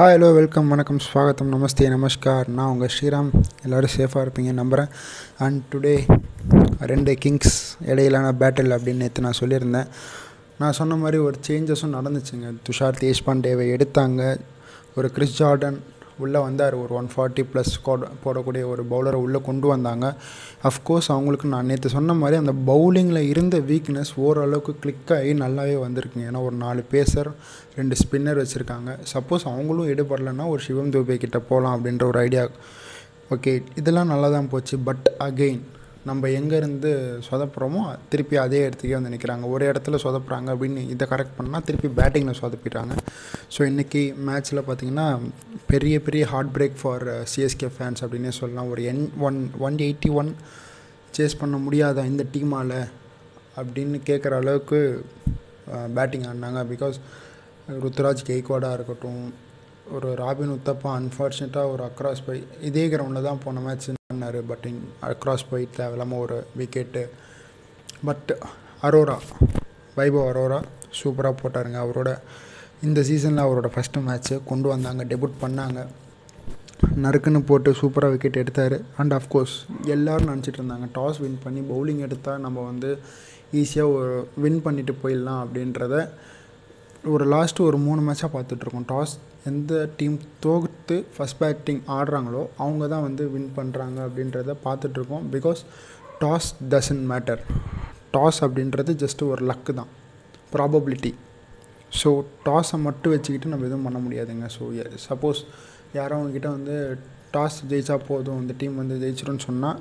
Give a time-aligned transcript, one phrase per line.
[0.00, 2.46] Hi hello welcome வணக்கம் ஸ்வாகத்தம் நமஸ்தே நமஸ்கார்.
[2.46, 3.28] நான் உங்கள் ஸ்ரீராம்.
[3.62, 4.92] எல்லோரும் சேஃபாக இருப்பீங்க நம்புகிறேன்
[5.38, 6.18] அண்ட் டுடே
[6.80, 9.86] ரெண்டு கிங்ஸ் இடையிலான பேட்டில் அப்படின்னு நேற்று நான் சொல்லியிருந்தேன்.
[10.58, 12.54] நான் சொன்ன மாதிரி ஒரு சேஞ்சஸும் நடந்துச்சுங்க.
[12.68, 14.40] துஷார் தேஷ்பாண்டேவை எடுத்தாங்க.
[14.96, 15.78] ஒரு கிறிஸ் ஜார்டன்
[16.26, 16.74] உள்ளே வந்தார்.
[16.82, 17.72] ஒரு ஒன் ஃபார்ட்டி ப்ளஸ்
[18.24, 20.06] போடக்கூடிய ஒரு பவுலரை உள்ளே கொண்டு வந்தாங்க.
[20.70, 26.26] அஃப்கோர்ஸ் அவங்களுக்கு நான் நேற்று சொன்ன மாதிரி அந்த பவுலிங்கில் இருந்த வீக்னஸ் ஓரளவுக்கு கிளிக் ஆகி நல்லாவே வந்திருக்குங்க.
[26.30, 27.30] ஏன்னா ஒரு நாலு பேசர்
[27.78, 28.90] ரெண்டு ஸ்பின்னர் வச்சுருக்காங்க.
[29.14, 32.44] சப்போஸ் அவங்களும் ஈடுபடலைன்னா ஒரு சிவம் தூபே கிட்டே போகலாம் அப்படின்ற ஒரு ஐடியா
[33.34, 34.76] ஓகே இதெல்லாம் நல்லா தான் போச்சு.
[34.88, 35.60] பட் அகெயின்
[36.08, 36.90] நம்ம எங்கேருந்து
[37.26, 37.80] சொதப்புறோமோ
[38.12, 42.94] திருப்பி அதே இடத்துக்கே வந்து நிற்கிறாங்க ஒரு இடத்துல சொதப்புறாங்க அப்படின்னு இதை கரெக்ட் பண்ணால் திருப்பி பேட்டிங்கில் சொதப்பிடுறாங்க.
[43.54, 45.06] ஸோ இன்றைக்கி மேட்ச்சில் பார்த்திங்கன்னா
[45.72, 48.70] பெரிய பெரிய heart break for CSK fans அப்படின்னே சொல்லலாம்.
[48.74, 50.30] ஒரு என் one one eighty one
[51.18, 52.74] chase பண்ண முடியாத இந்த டீமால்
[53.60, 54.80] அப்படின்னு கேட்குற அளவுக்கு
[55.98, 56.62] பேட்டிங் ஆடினாங்க.
[56.72, 56.98] பிகாஸ்
[57.84, 59.22] ருத்ராஜ் கெய்க்வாடாக இருக்கட்டும்
[59.96, 64.38] ஒரு ராபின் உத்தப்பா அன்ஃபார்ச்சுனேட்டாக ஒரு அக்ராஸ் போய் இதே கிரவுண்டில் தான் போன மேட்ச் பண்ணார்.
[64.50, 67.02] பட் இன் அக்ராஸ் போய் தேவையில்லாமல் ஒரு விக்கெட்டு
[68.08, 68.30] பட்
[68.88, 69.16] அரோரா
[69.98, 70.58] வைபவ் அரோரா
[70.98, 71.78] சூப்பராக போட்டாருங்க.
[71.84, 72.10] அவரோட
[72.88, 75.80] இந்த சீசனில் அவரோட ஃபஸ்ட்டு மேட்ச்சு கொண்டு வந்தாங்க டெபுட் பண்ணாங்க.
[77.04, 78.76] நறுக்குன்னு போட்டு சூப்பராக விக்கெட் எடுத்தார்.
[79.00, 79.56] அண்ட் ஆஃப்கோர்ஸ்
[79.94, 82.90] எல்லோரும் நினச்சிட்டு இருந்தாங்க டாஸ் வின் பண்ணி பவுலிங் எடுத்தால் நம்ம வந்து
[83.62, 85.96] ஈஸியாக ஒரு வின் பண்ணிட்டு போயிடலாம் அப்படின்றத
[87.14, 89.14] ஒரு லாஸ்ட்டு ஒரு மூணு மேட்சாக பார்த்துட்ருக்கோம் டாஸ்
[89.48, 95.60] எந்த டீம் தோற்று ஃபஸ்ட் பேட்டிங் ஆடுறாங்களோ அவங்க தான் வந்து வின் பண்ணுறாங்க அப்படின்றத பார்த்துட்ருக்கோம் because
[96.22, 97.40] toss doesn't matter
[98.14, 99.90] toss அப்படின்றது ஜஸ்ட்டு ஒரு லக்கு தான்.
[100.54, 101.12] ப்ராபபிலிட்டி
[102.00, 102.08] ஸோ
[102.46, 104.46] டாஸை மட்டும் வச்சுக்கிட்டு நம்ம எதுவும் பண்ண முடியாதுங்க.
[104.56, 104.62] ஸோ
[105.08, 105.40] சப்போஸ்
[105.98, 106.74] யாரோ அவங்கக்கிட்ட வந்து
[107.34, 109.78] டாஸ் ஜெயிச்சா போதும் இந்த டீம் வந்து ஜெயிச்சிரும்னு சொன்னால்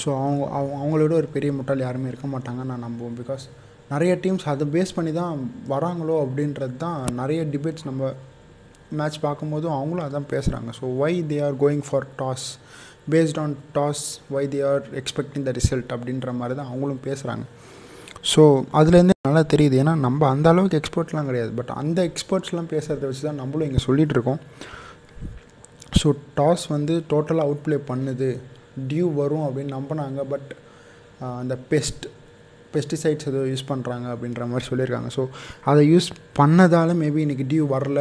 [0.00, 3.44] ஸோ அவங்க அவங்க அவங்களோட ஒரு பெரிய முட்டாள் யாருமே இருக்க மாட்டாங்க நான் நம்புவோம் பிகாஸ்
[3.90, 8.12] நிறைய டீம்ஸ் அதை பேஸ் பண்ணி தான் வராங்களோ அப்படின்றது தான் நிறைய டிபேட்ஸ் நம்ம
[9.00, 12.46] மேட்ச் பார்க்கும்போதும் அவங்களும் அதான் பேசுகிறாங்க so why they are going for toss
[13.14, 14.04] based on toss
[14.36, 17.44] why they are expecting the result அப்படின்ற மாதிரி தான் அவங்களும் பேசுகிறாங்க
[18.30, 18.42] ஸோ
[18.78, 19.74] அதுலேருந்து நல்லா தெரியுது.
[19.82, 21.50] ஏன்னா நம்ம அந்த அளவுக்கு எக்ஸ்பர்ட்லாம் கிடையாது.
[21.58, 24.40] பட் அந்த எக்ஸ்பர்ட்ஸ்லாம் பேசுகிறத வச்சு தான் நம்மளும் இங்கே சொல்லிகிட்டு இருக்கோம்.
[26.00, 26.08] ஸோ
[26.38, 28.28] டாஸ் வந்து டோட்டலாக அவுட் ப்ளே பண்ணுது.
[28.90, 30.20] டியூ வரும் அப்படின்னு நம்பினாங்க.
[30.32, 30.50] பட்
[31.40, 32.06] அந்த பெஸ்ட்
[32.74, 35.10] பெஸ்டிசைட்ஸ் ஏதோ யூஸ் பண்ணுறாங்க அப்படின்ற மாதிரி சொல்லியிருக்காங்க.
[35.16, 35.24] ஸோ
[35.70, 36.08] அதை யூஸ்
[36.40, 38.00] பண்ணதால் மேபி இன்றைக்கி டியூ வரல.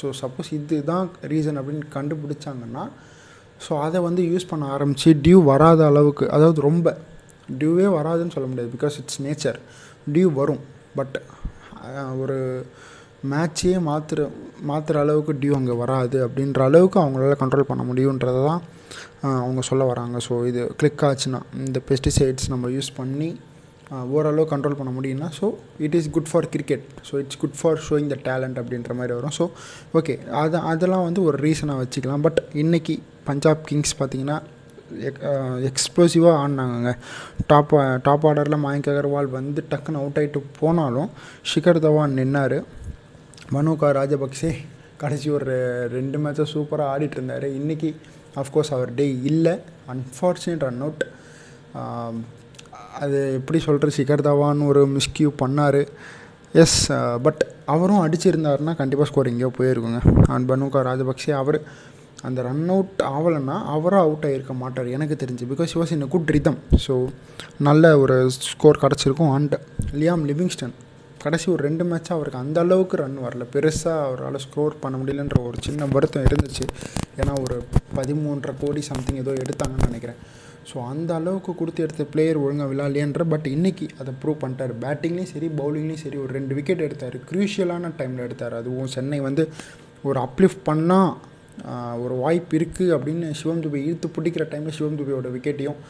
[0.00, 2.88] ஸோ சப்போஸ் இது தான் ரீசன் அப்படின்னு கண்டுபிடிச்சாங்கன்னா
[3.68, 6.96] ஸோ அதை வந்து யூஸ் பண்ண ஆரம்பித்து டியூ வராத அளவுக்கு அதாவது ரொம்ப
[7.58, 9.58] டியூவே வராதுன்னு சொல்ல முடியாது பிகாஸ் இட்ஸ் நேச்சர்
[10.12, 10.60] டியூ வரும்
[10.96, 11.16] பட்
[12.20, 12.64] ஒரு
[13.24, 14.30] மேட்சையே மாற்றுற
[14.66, 18.62] மாற்றுற அளவுக்கு டியூ அங்கே வராது அப்படின்ற அளவுக்கு அவங்களால கண்ட்ரோல் பண்ண முடியுன்றதை தான்
[19.22, 20.18] அவங்க சொல்ல வராங்க.
[20.28, 23.40] ஸோ இது கிளிக் ஆச்சுன்னா இந்த பெஸ்டிசைட்ஸ் நம்ம யூஸ் பண்ணி
[24.16, 25.46] ஓரளவு கண்ட்ரோல் பண்ண முடியும்னா so
[25.86, 29.34] it is good for cricket so it's good for showing the talent அப்படின்ற மாதிரி வரும்.
[29.38, 29.44] ஸோ
[29.98, 32.24] ஓகே அது அதெல்லாம் வந்து ஒரு ரீசனாக வச்சுக்கலாம்.
[32.26, 32.96] பட் இன்றைக்கி
[33.28, 34.38] பஞ்சாப் கிங்ஸ் பார்த்திங்கன்னா
[35.08, 35.20] எக்
[35.70, 36.92] எக்ஸ்ப்ளோசிவாக ஆடினாங்க
[37.50, 37.74] டாப்
[38.06, 41.10] டாப் ஆர்டரில் மயங்க் அகர்வால் வந்து டக்குன்னு அவுட் ஆகிட்டு போனாலும்
[41.50, 42.58] ஷிகர் தவான் நின்னார்.
[43.56, 44.50] மனுகா ராஜபக்சே
[45.02, 45.54] கடைசி ஒரு
[45.96, 47.46] ரெண்டு மேட்சாக சூப்பராக ஆடிட்டு இருந்தார்.
[47.60, 47.90] இன்றைக்கி
[48.42, 49.54] அஃப்கோர்ஸ் அவர் டே இல்லை.
[49.94, 51.04] அன்ஃபார்ச்சுனேட் ரன் அவுட்
[53.04, 55.80] அது எப்படி சொல்கிற சிகர் தவான் ஒரு மிஸ்கியூ பண்ணார்.
[56.62, 56.80] எஸ்
[57.26, 57.42] பட்
[57.74, 60.00] அவரும் அடிச்சிருந்தாருன்னா கண்டிப்பாக ஸ்கோர் எங்கேயோ போயிருக்குங்க.
[60.34, 61.58] அண்ட் பனுகா ராஜபக்சே அவர்
[62.28, 65.44] அந்த ரன் அவுட் ஆகலைன்னா அவரும் அவுட் ஆகிருக்க மாட்டார் எனக்கு தெரிஞ்சு.
[65.52, 66.94] Because was in good rhythm so
[67.68, 68.16] நல்ல ஒரு
[68.50, 69.32] ஸ்கோர் கிடச்சிருக்கும்.
[69.36, 69.54] அண்ட்
[70.00, 70.74] லியாம் லிவிங்ஸ்டன்
[71.22, 73.46] கடைசி ஒரு ரெண்டு மேட்சாக அவருக்கு அந்த அளவுக்கு ரன் வரல.
[73.54, 76.66] பெருசாக அவரால் ஸ்கோர் பண்ண முடியலன்ற ஒரு சின்ன வருத்தம் இருந்துச்சு.
[77.20, 77.56] ஏன்னா ஒரு
[77.98, 80.20] பதிமூன்றரை கோடி சம்திங் ஏதோ எடுத்தாங்கன்னு நினைக்கிறேன்.
[80.68, 84.74] ஸோ அந்த அளவுக்கு கொடுத்து எடுத்த பிளேயர் ஒழுங்காக விளாட்லையன்ற பட் இன்றைக்கி அதை ப்ரூவ் பண்ணிட்டார்.
[84.84, 87.16] பேட்டிங்லேயும் சரி பவுலிங்லேயும் சரி ஒரு ரெண்டு விக்கெட் எடுத்தார்.
[87.30, 88.54] க்ரூஷியலான டைமில் எடுத்தார்.
[88.60, 89.44] அதுவும் சென்னை வந்து
[90.10, 91.10] ஒரு அப்லிஃப்ட் பண்ணால்
[92.04, 95.80] ஒரு வாய்ப்பு இருக்குது அப்படின்னு சிவம் துபை இழுத்து பிடிக்கிற டைமில் சிவம் துபையோட விக்கெட்டையும்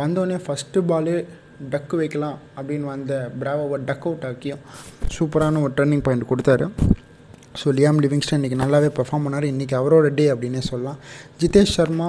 [0.00, 1.16] வந்தோடனே ஃபஸ்ட்டு பாலே
[1.72, 4.62] டக்கு வைக்கலாம் அப்படின்னு வந்த பிராவோவை டக் அவுட் ஆக்கியும்
[5.16, 6.66] சூப்பரான ஒரு டர்னிங் பாயிண்ட் கொடுத்தாரு.
[7.60, 9.46] ஸோ லியாம் லிவிங்ஸ்டன் இன்றைக்கி நல்லாவே பெர்ஃபார்ம் பண்ணார்.
[9.52, 10.98] இன்றைக்கி அவரோட டே அப்படின்னே சொல்லலாம்.
[11.40, 12.08] ஜிதேஷ் சர்மா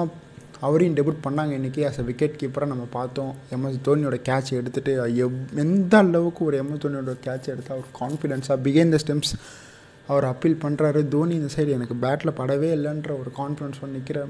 [0.66, 3.32] அவரையும் டெபியூட் பண்ணாங்க இன்றைக்கி ஆஸ் அ விக்கெட் கீப்பராக நம்ம பார்த்தோம்.
[3.56, 4.92] எம்எஸ் தோனியோட கேட்ச் எடுத்துகிட்டு
[5.24, 9.32] எவ் எந்த அளவுக்கு ஒரு எம்எஸ் தோனியோட கேட்ச் எடுத்தால் அவர் கான்ஃபிடென்ஸாக பிகைன் த ஸ்டெம்ஸ்
[10.12, 14.20] அவர் அப்பீல் பண்ணுறாரு தோனி இந்த சைடு எனக்கு பேட்டில் படவே இல்லைன்ற ஒரு கான்ஃபிடன்ஸ் நிற்கிற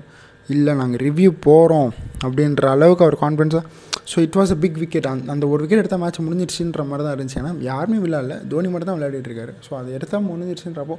[0.55, 1.91] இல்லை நாங்கள் ரிவ்யூ போகிறோம்
[2.27, 3.65] அப்படின்ற அளவுக்கு அவர் கான்ஃபிடன்ஸாக
[4.13, 7.15] so it was a big wicket அந் அந்த ஒரு விக்கெட் எடுத்தால் மேட்ச் முடிஞ்சிடுச்சுன்ற மாதிரி தான்
[7.17, 7.39] இருந்துச்சு.
[7.41, 8.37] ஏன்னா யாருமே விளையாடல.
[8.53, 9.53] தோனி மட்டும் தான் விளையாடிட்டு இருக்காரு.
[9.67, 10.97] ஸோ அதை எடுத்தால் முடிஞ்சிடுச்சுன்றப்போ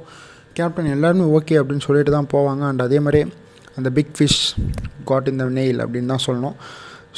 [0.58, 2.62] கேப்டன் எல்லாருமே ஓகே அப்படின்னு சொல்லிட்டு தான் போவாங்க.
[2.70, 3.20] அண்ட் அதே மாதிரி
[3.78, 4.42] அந்த big fish
[5.10, 6.56] caught in the nail அப்படின்னு தான் சொல்லணும்.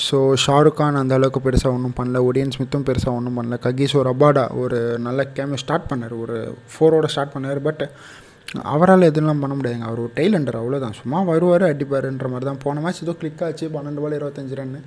[0.06, 2.20] ஸோ ஷாருக் கான் அந்த அளவுக்கு பெருசாக ஒன்றும் பண்ணல.
[2.28, 3.56] ஒடியன் ஸ்மித்தும் பெருசாக ஒன்றும் பண்ணல.
[3.66, 6.14] ககிசோ ரபாடா ஒரு நல்ல கேமியோ ஸ்டார்ட் பண்ணார்.
[6.24, 6.36] ஒரு
[6.72, 7.60] ஃபோரோட ஸ்டார்ட் பண்ணார்.
[7.68, 7.82] பட்
[8.72, 9.88] அவரால் எதுலாம் பண்ண முடியாதுங்க.
[9.90, 12.62] அவர் ஒரு டெய்லண்டர் அவ்வளோதான் சும்மா வருவார் அடிப்பாருன்ற மாதிரி தான்.
[12.64, 13.66] போன மேட்ச் ஏதோ கிளிக் ஆச்சு.
[13.76, 14.80] பன்னெண்டு பால் இருபத்தஞ்சு ரன்னு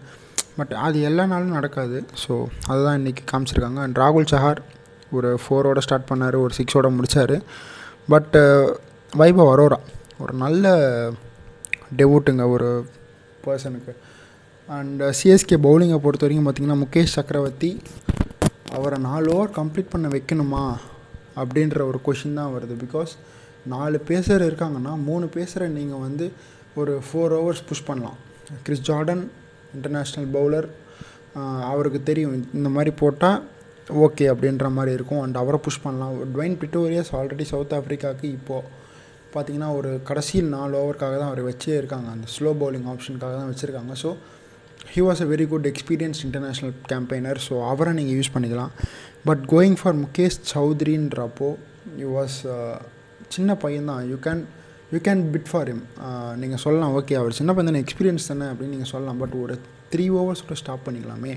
[0.60, 1.98] பட் அது எல்லா நாளும் நடக்காது.
[2.24, 2.34] ஸோ
[2.72, 3.80] அதுதான் இன்றைக்கி காமிச்சிருக்காங்க.
[3.86, 4.62] அண்ட் ராகுல் சஹார்
[5.18, 6.38] ஒரு ஃபோரோட ஸ்டார்ட் பண்ணார்.
[6.46, 7.36] ஒரு சிக்ஸோட முடித்தார்
[8.14, 8.68] பட்டு uh,
[9.14, 9.80] வைபவ் அரோரா
[10.24, 10.66] ஒரு நல்ல
[11.98, 12.86] டெவூட்டுங்க ஒரு
[13.46, 13.92] பர்சனுக்கு.
[13.92, 13.96] Uh,
[14.68, 17.82] அண்ட் சிஎஸ்கே பவுலிங்கை பொறுத்த வரைக்கும் பார்த்திங்கன்னா முகேஷ் சக்கரவர்த்தி
[18.72, 20.76] அவரை நாலு ஓவர் கம்ப்ளீட் பண்ண வைக்கணுமா?
[21.36, 22.76] அப்படின்ற ஒரு கொஷின் தான் வருது.
[22.84, 23.08] பிகாஸ்
[23.66, 26.32] நாலு பேசர் இருக்காங்கன்னா மூணு பேசரை நீங்கள் வந்து
[26.76, 28.18] ஒரு ஃபோர் ஹவர்ஸ் புஷ் பண்ணலாம்.
[28.64, 29.28] கிறிஸ் ஜார்டன்
[29.76, 30.68] இன்டர்நேஷ்னல் பவுலர்
[31.62, 32.50] அவருக்கு தெரியும்.
[32.54, 33.44] இந்த மாதிரி போட்டால்
[33.90, 35.22] ஓகே அப்படின்ற மாதிரி இருக்கும்.
[35.22, 36.14] அண்ட் அவரை புஷ் பண்ணலாம்.
[36.36, 38.66] டுவைன் பிட்டோரியஸ் ஆல்ரெடி சவுத் ஆஃப்ரிக்காவுக்கு இப்போது
[39.34, 42.08] பார்த்தீங்கன்னா ஒரு கடைசியில் நாலு ஓவருக்காக தான் அவர் வச்சே இருக்காங்க.
[42.16, 43.94] அந்த ஸ்லோ பவுலிங் ஆப்ஷனுக்காக தான் வச்சுருக்காங்க.
[44.04, 44.12] So
[44.94, 48.74] he was a very good experience international campaigner so அவரை நீங்கள் யூஸ் பண்ணிக்கலாம்.
[49.30, 51.50] பட் கோயிங் ஃபார் முகேஷ் சௌத்ரின்றப்போ
[52.04, 52.78] யூ வாஸ் uh,
[53.36, 54.04] சின்ன பையன் தான்.
[54.12, 54.44] You can
[54.94, 55.82] you can fit for him
[56.42, 59.22] நீங்கள் சொல்லலாம் ஓகே அவர் சின்ன பையன் தானே எக்ஸ்பீரியன்ஸ் தானே அப்படின்னு நீங்கள் சொல்லலாம்.
[59.24, 59.56] பட் ஒரு
[59.94, 61.34] த்ரீ ஓவர்ஸோட ஸ்டாப் பண்ணிக்கலாமே.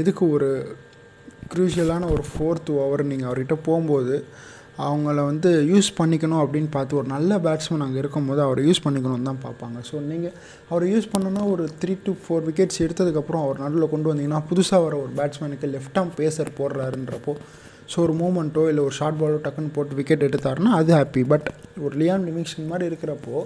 [0.00, 0.48] எதுக்கு ஒரு
[1.52, 4.14] க்ரூஷியலான ஒரு ஃபோர்த் ஓவர் நீங்கள் அவர்கிட்ட போகும்போது
[4.86, 9.42] அவங்கள வந்து யூஸ் பண்ணிக்கணும் அப்படின்னு பார்த்து ஒரு நல்ல பேட்ஸ்மேன் அங்கே இருக்கும்போது அவரை யூஸ் பண்ணிக்கணும்னு தான்
[9.44, 9.78] பார்ப்பாங்க.
[9.90, 10.34] ஸோ நீங்கள்
[10.70, 14.96] அவரை யூஸ் பண்ணணும்னா ஒரு த்ரீ டு ஃபோர் விக்கெட்ஸ் எடுத்ததுக்கப்புறம் அவர் நடுவில் கொண்டு வந்தீங்கன்னா புதுசாக வர
[15.04, 17.34] ஒரு பேட்ஸ்மேனுக்கு லெஃப்ட் ஆம் பேசர் போடுறாருன்றப்போ
[17.92, 21.48] ஸோ ஒரு மூமெண்ட்டோ இல்லை ஒரு ஷார்ட் பாலோ டக்குன்னு போட்டு விக்கெட் எடுத்தாருன்னா அது ஹாப்பி பட்
[21.84, 23.36] ஒரு லியான் நிமிஷன் மாதிரி இருக்கிறப்போ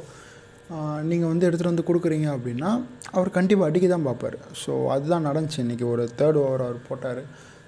[1.11, 2.71] நீங்கள் வந்து எடுத்துகிட்டு வந்து கொடுக்குறீங்க அப்படின்னா
[3.17, 4.37] அவர் கண்டிப்பாக அடிக்க தான் பார்ப்பார்.
[4.63, 5.61] ஸோ அதுதான் நடந்துச்சு.
[5.65, 7.23] இன்றைக்கி ஒரு தேர்ட் ஓவர் அவர் போட்டார்.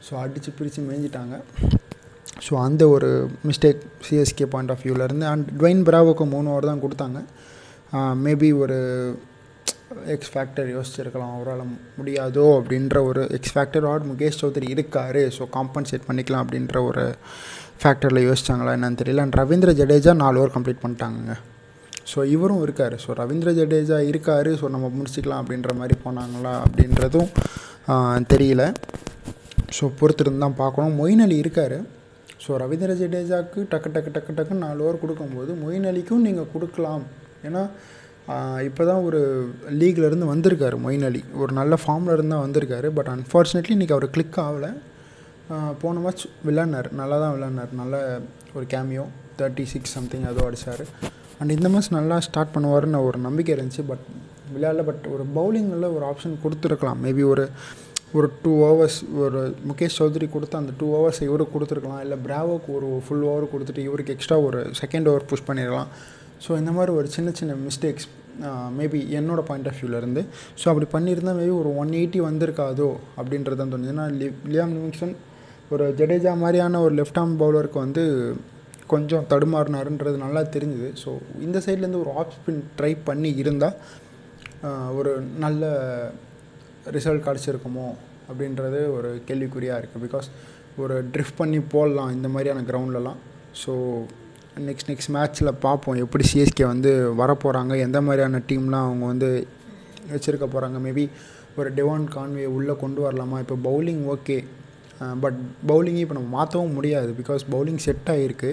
[0.06, 1.36] ஸோ அடித்து பிரித்து மேய்ஞ்சிட்டாங்க.
[2.46, 3.08] ஸோ அந்த ஒரு
[3.48, 7.18] மிஸ்டேக் சிஎஸ்கே பாயிண்ட் ஆஃப் வியூவிலேருந்து அண்ட் ட்வைன் பிராவோக்கு மூணு ஓவர் தான் கொடுத்தாங்க.
[8.24, 8.78] மேபி ஒரு
[10.14, 11.62] எக்ஸ் ஃபேக்டர் யோசிச்சிருக்கலாம் அவரால்
[11.98, 17.04] முடியாதோ அப்படின்ற ஒரு X factor or Mukesh Chaudhary இருக்கார் ஸோ காம்பன்சேட் பண்ணிக்கலாம் அப்படின்ற ஒரு
[17.82, 19.24] ஃபேக்டரில் யோசிச்சாங்களா என்னன்னு தெரியல.
[19.26, 21.36] அண்ட் ரவீந்திர ஜடேஜா நாலு ஓவர் கம்ப்ளீட் பண்ணிட்டாங்க
[22.12, 22.94] ஸோ இவரும் இருக்கார்.
[23.04, 27.30] ஸோ ரவீந்திர ஜடேஜா இருக்கார் ஸோ நம்ம முடிச்சுக்கலாம் அப்படின்ற மாதிரி போனாங்களா அப்படின்றதும்
[28.32, 28.62] தெரியல.
[29.76, 30.94] ஸோ பொறுத்திருந்து தான் பார்க்கணும்.
[31.00, 31.78] மொயின் அலி இருக்கார்.
[32.44, 37.02] ஸோ ரவீந்திர ஜடேஜாவுக்கு டக்கு டக்கு டக்கு டக்குன்னு நாலு ஓவர் கொடுக்கும்போது மொயின் அலிக்கும் நீங்கள் கொடுக்கலாம்.
[37.48, 37.62] ஏன்னா
[38.68, 39.20] இப்போ தான் ஒரு
[39.80, 41.20] லீக்லேருந்து வந்திருக்காரு மொயின் அலி.
[41.42, 42.88] ஒரு நல்ல ஃபார்மில் இருந்தால் வந்திருக்காரு.
[42.98, 44.70] பட் அன்ஃபார்ச்சுனேட்லி இன்றைக்கி அவர் கிளிக் ஆகலை.
[45.82, 47.94] போன மேட்ச் விளாட்னார் நல்லா தான் விளாட்னார் நல்ல
[48.56, 49.04] ஒரு கேமியோ
[49.38, 50.84] தேர்ட்டி சிக்ஸ் சம்திங் அதுவும் அடித்தார்
[51.40, 53.84] அண்ட் இந்த மேட்ச் நல்லா ஸ்டார்ட் பண்ணுவார்னு ஒரு நம்பிக்கை இருந்துச்சு.
[53.90, 54.04] பட்
[54.54, 54.84] விளையாடல.
[54.90, 57.00] பட் ஒரு பவுலிங்கில் ஒரு ஆப்ஷன் கொடுத்துருக்கலாம்.
[57.06, 57.46] மேபி ஒரு
[58.18, 59.40] ஒரு டூ ஹவர்ஸ் ஒரு
[59.70, 62.00] முகேஷ் சௌத்ரி கொடுத்து அந்த டூ ஹவர்ஸ் இவருக்கு கொடுத்துருக்கலாம்.
[62.04, 65.90] இல்லை பிராவோக்கு ஒரு ஃபுல் ஓவர் கொடுத்துட்டு இவருக்கு எக்ஸ்ட்ரா ஒரு செகண்ட் ஓவர் புஷ் பண்ணிடலாம்.
[66.44, 68.08] ஸோ இந்த மாதிரி ஒரு சின்ன சின்ன மிஸ்டேக்ஸ்
[68.78, 70.22] மேபி என்னோடய பாயிண்ட் ஆஃப் வியூலேருந்து
[70.60, 75.14] ஸோ அப்படி பண்ணியிருந்தால் மேபி ஒரு ஒன் எயிட்டி வந்திருக்காதோ அப்படின்றது தான் தோணுது ஏன்னா லி லியாம் லிவிங்ஸ்டன்
[75.74, 78.04] ஒரு ஜடேஜா மாதிரியான ஒரு லெஃப்ட் ஆர்ம் பவுலருக்கு வந்து
[78.92, 80.88] கொஞ்சம் தடுமாறினாருன்றது நல்லா தெரிஞ்சுது.
[81.02, 81.10] ஸோ
[81.46, 83.76] இந்த சைட்லேருந்து ஒரு ஆஃப் ஸ்பின் ட்ரை பண்ணி இருந்தால்
[84.98, 85.12] ஒரு
[85.44, 85.70] நல்ல
[86.96, 87.88] ரிசல்ட் கிடச்சிருக்குமோ
[88.30, 90.28] அப்படின்றது ஒரு கேள்விக்குறியாக இருக்குது பிகாஸ்
[90.82, 93.18] ஒரு ட்ரிஃப்ட் பண்ணி போடலாம் இந்த மாதிரியான கிரவுண்ட்லலாம்
[93.62, 93.72] ஸோ
[94.68, 95.98] நெக்ஸ்ட் நெக்ஸ்ட் மேட்ச்சில் பார்ப்போம்.
[96.04, 96.90] எப்படி சிஎஸ்கே வந்து
[97.20, 99.28] வரப்போகிறாங்க எந்த மாதிரியான டீம்லாம் அவங்க வந்து
[100.12, 101.04] வச்சுருக்க போகிறாங்க மேபி
[101.58, 103.36] ஒரு டெவான் கான்வே உள்ளே கொண்டு வரலாமா?
[103.44, 104.38] இப்போ பவுலிங் ஓகே
[105.24, 105.38] பட்
[105.70, 107.10] பவுலிங்கே இப்போ நம்ம மாற்றவும் முடியாது.
[107.20, 108.50] பிகாஸ் பவுலிங் செட் ஆகிருக்கு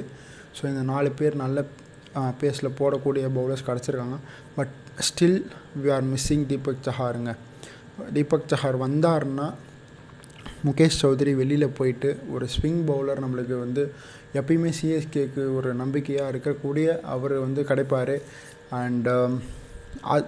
[0.58, 1.66] ஸோ இந்த நாலு பேர் நல்ல
[2.42, 4.18] பேஸில் போடக்கூடிய bowlers கிடச்சிருக்காங்க.
[4.58, 4.74] But
[5.08, 5.40] still
[5.82, 7.34] we are missing Deepak சஹாருங்க
[8.16, 9.48] Deepak Chahar வந்தார்னா
[10.68, 13.84] முகேஷ் சௌத்ரி வெளியில் போயிட்டு ஒரு ஸ்விங் பவுலர் நம்மளுக்கு வந்து
[14.40, 18.16] எப்பயுமே சிஎஸ்கேக்கு ஒரு நம்பிக்கையாக இருக்கக்கூடிய um, அவர் வந்து கிடைப்பார்.
[18.80, 19.08] அண்ட்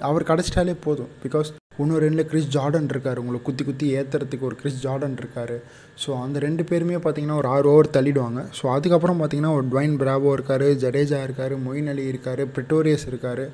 [0.07, 1.11] அவர் கிடச்சிட்டாலே போதும்.
[1.23, 1.49] பிகாஸ்
[1.83, 3.19] இன்னொரு ரெண்டில் கிறிஸ் ஜார்டன் இருக்கார்.
[3.21, 5.55] உங்களை குத்தி குத்தி ஏற்றுறதுக்கு ஒரு கிறிஸ் ஜார்டன் இருக்கார்.
[6.03, 8.41] ஸோ அந்த ரெண்டு பேருமே பார்த்திங்கன்னா ஒரு ஆறு ஓவர் தள்ளிடுவாங்க.
[8.57, 13.45] ஸோ அதுக்கப்புறம் பார்த்திங்கன்னா ஒரு டுவைன் பிராவோ இருக்கார் ஜடேஜா இருக்கார் மொயின் அலி இருக்கார் பிரிட்டோரியஸ் இருக்கார்.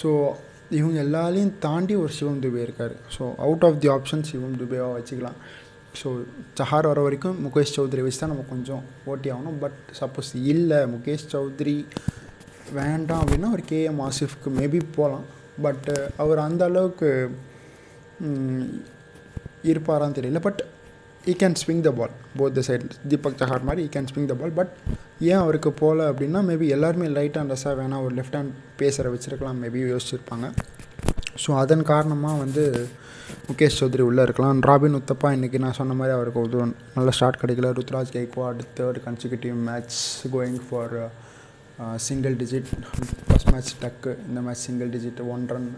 [0.00, 0.10] ஸோ
[0.78, 2.94] இவங்க எல்லாரையும் தாண்டி ஒரு சிவம் துபே இருக்கார்.
[3.16, 5.38] So out of the option Shivam துபேவாக வச்சுக்கலாம்.
[6.00, 6.08] ஸோ
[6.58, 9.58] சஹார் வர வரைக்கும் முகேஷ் சௌத்ரி வச்சு தான் நம்ம கொஞ்சம் ஓட்டி ஆகணும்.
[9.64, 11.76] பட் சப்போஸ் இல்லை முகேஷ் சௌத்ரி
[12.78, 15.26] வேண்டாம் அப்படின்னா ஒரு கேஎம் ஆசிஃப்க்கு மேபி போகலாம்
[15.66, 15.90] பட்
[16.22, 17.10] அவர் அந்த அளவுக்கு
[19.72, 20.40] இருப்பாரான்னு தெரியல.
[20.48, 20.60] But
[21.30, 24.34] he can swing the ball both the side Deepak Chahar மாதிரி he can swing the
[24.40, 24.72] ball but
[25.30, 29.80] ஏன் அவருக்கு போகல அப்படின்னா மேபி எல்லாருமே லைட் ஹேண்டர்ஸாக வேணால் ஒரு லெஃப்ட் ஹேண்ட் பேசரை வச்சுருக்கலாம் மேபி
[29.94, 30.48] யோசிச்சிருப்பாங்க.
[31.42, 32.64] ஸோ அதன் காரணமாக வந்து
[33.48, 34.60] முகேஷ் சௌத்ரி உள்ளே இருக்கலாம்.
[34.68, 36.60] ராபின் உத்தப்பா இன்றைக்கி நான் சொன்ன மாதிரி அவருக்கு ஒரு
[36.96, 37.70] நல்ல ஸ்டார்ட் கிடைக்கல.
[37.78, 39.98] Ruturaj Gaikwad third consecutive match
[40.36, 40.94] going for
[42.06, 42.70] single digit
[43.26, 45.68] first match duck இந்த match single digit one run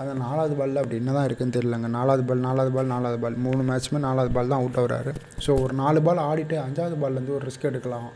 [0.00, 1.88] அது நாலாவது பாலில் அப்படி என்ன தான் இருக்குன்னு தெரியலங்க.
[1.96, 5.10] நாலாவது பால் நாலாவது பால் நாலாவது பால் மூணு மேட்ச்சுமே நாலாவது பால் தான் அவுட் ஆகுறாரு
[5.44, 8.08] ஸோ ஒரு நாலு பால் ஆடிட்டு அஞ்சாவது பால்லேருந்து ஒரு ரிஸ்க் எடுக்கலாம்.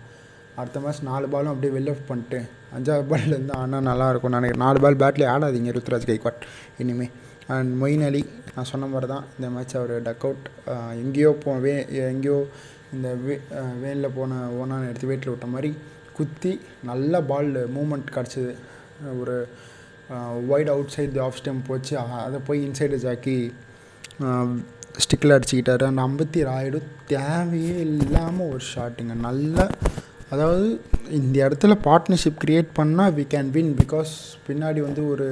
[0.61, 2.38] அடுத்த மேட்ச் நாலு பாலும் அப்படியே வெளில பண்ணிட்டு
[2.76, 4.64] அஞ்சாவது பால்லேருந்து ஆனால் நல்லாயிருக்கும் நினைக்கிறேன்.
[4.67, 6.45] நாலு பால் பேட்லேயே ஆடாதீங்க ருத்ராஜ் கைக்வாட்
[6.85, 7.12] இனிமேல்
[7.57, 8.23] அண்ட் மொயின் அலி
[8.55, 10.47] நான் சொன்ன மாதிரி தான் இந்த மேட்ச் அவர் டக் அவுட்
[11.03, 11.75] எங்கேயோ போ வே
[12.12, 12.38] எங்கேயோ
[12.97, 13.37] இந்த வே
[13.83, 15.73] வேனில் போன ஓனான்னு எடுத்து வீட்டில் விட்ட மாதிரி
[16.19, 16.53] குத்தி
[16.91, 18.55] நல்ல பால் மூமெண்ட் கிடச்சிது.
[19.21, 19.37] ஒரு
[20.54, 21.94] wide outside the off stump போச்சு.
[22.26, 23.37] அதை போய் இன்சைடு ஜாக்கி
[25.04, 25.84] ஸ்டிக்கில் அடிச்சுக்கிட்டாரு.
[25.90, 26.80] அந்த ஐம்பத்தி ராயுடு
[27.12, 29.68] தேவையே இல்லாமல் ஒரு ஷாட்டுங்க நல்ல
[30.34, 30.68] அதாவது
[31.18, 34.12] இந்த இடத்துல பார்ட்னர்ஷிப் க்ரியேட் பண்ணால் வி கேன் வின் பிகாஸ்
[34.46, 35.26] பின்னாடி வந்து ஒரு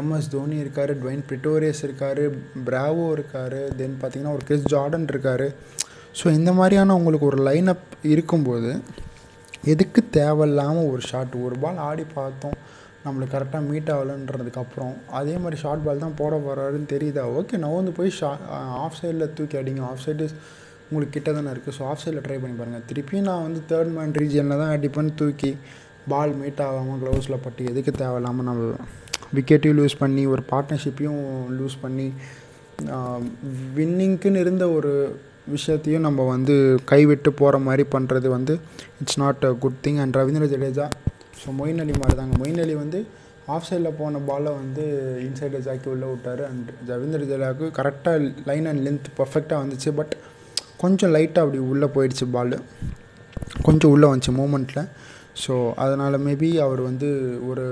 [0.00, 2.22] எம்எஸ் தோனி இருக்கார் ட்வைன் பிரிட்டோரியஸ் இருக்கார்
[2.66, 5.46] பிராவோ இருக்கார் தென் பார்த்திங்கன்னா ஒரு கிறிஸ் ஜார்டன் இருக்கார்.
[6.18, 8.70] ஸோ இந்த மாதிரியான உங்களுக்கு ஒரு லைன் அப் இருக்கும்போது
[9.72, 12.56] எதுக்கு தேவையில்லாமல் ஒரு ஷாட் ஒரு பால் ஆடி பார்த்தோம்.
[13.04, 17.22] நம்மளுக்கு கரெக்டாக மீட் ஆகலன்றதுக்கப்புறம் அதே மாதிரி ஷார்ட் பால் தான் போட போகிறாருன்னு தெரியுதா?
[17.38, 18.30] ஓகே நவந்து போய் ஷா
[18.84, 19.82] ஆஃப் சைடில் தூக்கி அடிங்க.
[19.92, 20.26] ஆஃப் சைடு
[20.90, 24.14] உங்களுக்கு கிட்ட தானே இருக்குது ஸோ ஆஃப் சைடில் ட்ரை பண்ணி பாருங்கள் திருப்பியும் நான் வந்து தேர்ட் மேன்
[24.20, 25.50] ரீஜனில் தான் அடிப்பேன்னு தூக்கி
[26.12, 28.70] பால் மீட் ஆகாமல் க்ளவுஸில் பட்டு எதுக்கு தேவையில்லாமல் நம்ம
[29.36, 31.20] விக்கெட்டையும் லூஸ் பண்ணி ஒரு பார்ட்னர்ஷிப்பையும்
[31.58, 32.06] லூஸ் பண்ணி
[33.78, 34.92] வின்னிங்க்குன்னு இருந்த ஒரு
[35.48, 36.54] விஷயத்தையும் நம்ம வந்து
[36.84, 38.54] கைவிட்டு போகிற மாதிரி பண்ணுறது வந்து
[39.02, 40.86] it's not a good thing and Ravindra Jadeja
[41.40, 43.00] so Moeen Ali மாதிரி தாங்க மொயின் அலி வந்து
[43.54, 44.82] ஆஃப் சைடில் போன பாலை வந்து
[45.26, 46.42] இன்சைடில் ஜாக்கி உள்ளே விட்டார்.
[46.50, 49.90] அண்ட் ரவீந்திர ஜடேஜாவுக்கு கரெக்டாக லைன் அண்ட் லென்த் பர்ஃபெக்டாக வந்துச்சு.
[50.00, 50.12] பட்
[50.82, 52.56] கொஞ்சம் லைட்டாக அப்படி உள்ளே போயிடுச்சு பால்
[53.66, 54.84] கொஞ்சம் உள்ளே வந்துச்சு மூமெண்ட்டில்
[55.44, 57.08] ஸோ அதனால் மேபி அவர் வந்து
[57.48, 57.64] ஒரு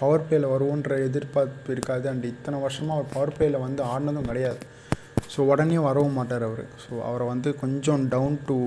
[0.00, 2.06] பவர் பிளேயில் வருவோன்ற எதிர்பார்ப்பு இருக்காது.
[2.12, 4.60] அண்ட் இத்தனை வருஷமாக அவர் பவர் பிளேயில் வந்து ஆடினதும் கிடையாது.
[5.32, 6.64] ஸோ உடனே வரவும் மாட்டார் அவர்.
[6.84, 8.58] ஸோ அவரை வந்து கொஞ்சம் டவுன் டு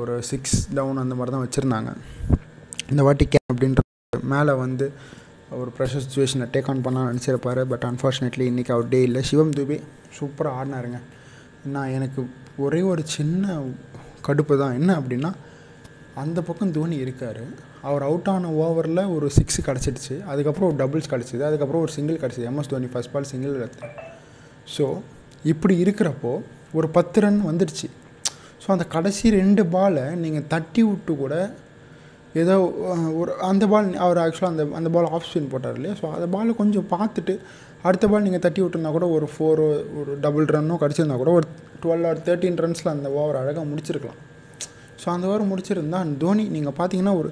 [0.00, 1.92] ஒரு சிக்ஸ் டவுன் அந்த மாதிரி தான் வச்சுருந்தாங்க.
[2.92, 3.80] இந்த வாட்டி கே அப்படின்ற
[4.32, 4.86] மேலே வந்து
[5.60, 7.60] ஒரு ப்ரெஷர் சுச்சுவேஷனை டேக் ஆன் பண்ண நினச்சிருப்பார்.
[7.72, 9.20] பட் அன்ஃபார்ச்சுனேட்லி இன்றைக்கி அவர் டே இல்லை.
[9.28, 9.78] சிவம் துபே
[10.18, 10.98] சூப்பராக ஆடினாருங்க.
[11.74, 12.20] நான் எனக்கு
[12.64, 13.56] ஒரே ஒரு சின்ன
[14.26, 14.76] கடுப்பு தான்.
[14.80, 15.30] என்ன அப்படின்னா
[16.22, 17.42] அந்த பக்கம் தோனி இருக்கார்.
[17.88, 20.14] அவர் அவுட் ஆன ஓவரில் ஒரு சிக்ஸ் கிடச்சிடுச்சு.
[20.32, 21.42] அதுக்கப்புறம் ஒரு டபுள்ஸ் கிடச்சிது.
[21.48, 22.46] அதுக்கப்புறம் ஒரு சிங்கிள் கிடச்சிது.
[22.50, 23.90] MS Dhoni first ball single எடுத்து
[24.76, 24.84] ஸோ
[25.52, 26.32] இப்படி இருக்கிறப்போ
[26.78, 27.88] ஒரு பத்து ரன் வந்துடுச்சு.
[28.62, 31.34] ஸோ அந்த கடைசி ரெண்டு பாலை நீங்கள் தட்டி விட்டு கூட
[32.42, 32.54] ஏதோ
[33.20, 35.94] ஒரு அந்த பால் அவர் ஆக்சுவலாக அந்த அந்த பால் ஆஃப் ஸ்பின் போட்டார் இல்லையா?
[36.00, 37.34] ஸோ அந்த பாலை கொஞ்சம் பார்த்துட்டு
[37.88, 39.66] அடுத்த பால் நீங்கள் தட்டி விட்டுருந்தா கூட ஒரு ஃபோரோ
[40.00, 41.46] ஒரு டபுள் ரன்னோ கிடச்சிருந்தா கூட ஒரு
[41.82, 44.20] டுவெல் ஆர் தேர்ட்டின் ரன்ஸில் அந்த ஓவர் அழகாக முடிச்சிருக்கலாம்.
[45.02, 47.30] ஸோ அந்த ஓவர் முடிச்சிருந்தா தோனி நீங்கள் பார்த்தீங்கன்னா ஒரு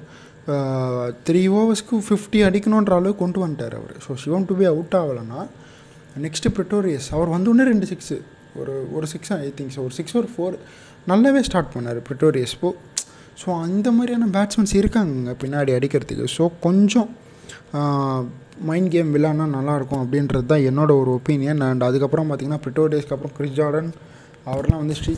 [1.27, 3.95] த்ரீ ஓவர்ஸ்க்கு ஃபிஃப்டி அடிக்கணுன்ற அளவுக்கு கொண்டு வந்துட்டார் அவர்.
[4.05, 5.41] So Shivam Dube out ஆகலைன்னா
[6.25, 8.17] நெக்ஸ்ட்டு ப்ரிட்டோரியஸ் அவர் வந்தோடனே ரெண்டு சிக்ஸு
[8.61, 10.57] ஒரு ஒரு சிக்ஸ் ஐ திங்க்ஸ் ஒரு சிக்ஸ் ஒரு ஃபோர்
[11.11, 12.69] நல்லாவே ஸ்டார்ட் பண்ணார் ப்ரிட்டோரியஸ் போ
[13.41, 16.25] ஸோ அந்த மாதிரியான பேட்ஸ்மேன்ஸ் இருக்காங்க பின்னாடி அடிக்கிறதுக்கு.
[16.37, 17.09] ஸோ கொஞ்சம்
[18.69, 23.57] மைண்ட் கேம் விளாட்னா நல்லாயிருக்கும் அப்படின்றது தான் என்னோடய ஒரு ஒப்பீனியன் அண்ட் அதுக்கப்புறம் பார்த்திங்கன்னா ப்ரிட்டோரியஸ்க்கு அப்புறம் கிறிஸ்
[23.59, 23.89] ஜார்டன்
[24.51, 25.13] அவர்லாம் வந்து ஸ்ரீ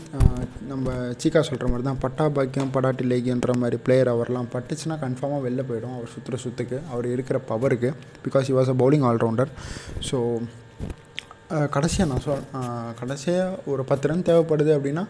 [0.72, 0.88] நம்ம
[1.22, 2.00] சீக்கா சொல்கிற மாதிரி தான்.
[2.04, 7.08] பட்டா பாக்கியம் படாட்டி லேகியன்ற மாதிரி பிளேயர் அவர்லாம் பட்டுச்சுன்னா கன்ஃபார்மாக வெளில போயிடும் அவர் சுற்றுற சுற்றுக்கு அவர்
[7.14, 7.90] இருக்கிற பவருக்கு
[8.26, 9.52] because he was a bowling allrounder
[10.10, 10.20] so
[11.76, 12.46] கடைசியாக நான் சொல்
[13.00, 15.04] கடைசியாக ஒரு பத்து ரன் தேவைப்படுது அப்படின்னா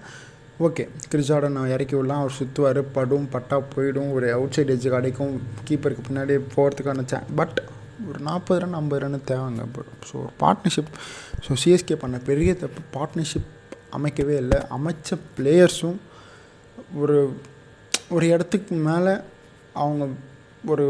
[0.64, 4.12] ஓகே கிறிஸ் ஜார்டன் இறக்கி விடலாம் அவர் சுற்றுவார் படும் பட்டா போயிடும்.
[4.18, 5.34] ஒரு அவுட் சைட் எஜ்ஜு கிடைக்கும்
[5.68, 7.58] கீப்பருக்கு பின்னாடி போகிறதுக்கான சே பட்
[8.10, 9.66] ஒரு நாற்பது ரன் ஐம்பது ரன் தேவைங்க
[10.10, 10.94] ஸோ ஒரு பார்ட்னர்ஷிப்
[11.46, 12.82] ஸோ சிஎஸ்கே பண்ண பெரிய தப்பு.
[12.96, 13.52] பார்ட்னர்ஷிப்
[13.98, 14.60] அமைக்கவே இல்லை.
[14.78, 16.00] அமைச்ச பிளேயர்ஸும்
[17.02, 17.18] ஒரு
[18.16, 19.14] ஒரு இடத்துக்கு மேலே
[19.84, 20.04] அவங்க
[20.74, 20.86] ஒரு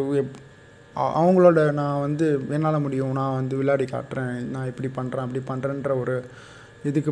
[0.96, 3.16] அவங்களோட நான் வந்து என்னால் முடியும்.
[3.20, 4.36] நான் வந்து விளையாடி காட்டுறேன்.
[4.54, 6.16] நான் இப்படி பண்ணுறேன் அப்படி பண்ணுறேன்ற ஒரு
[6.90, 7.12] இதுக்கு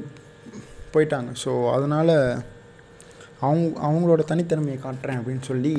[0.95, 1.31] போயிட்டாங்க.
[1.43, 2.13] ஸோ அதனால்
[3.45, 5.73] அவங்க அவங்களோட தனித்திறமையை காட்டுறேன் அப்படின்னு சொல்லி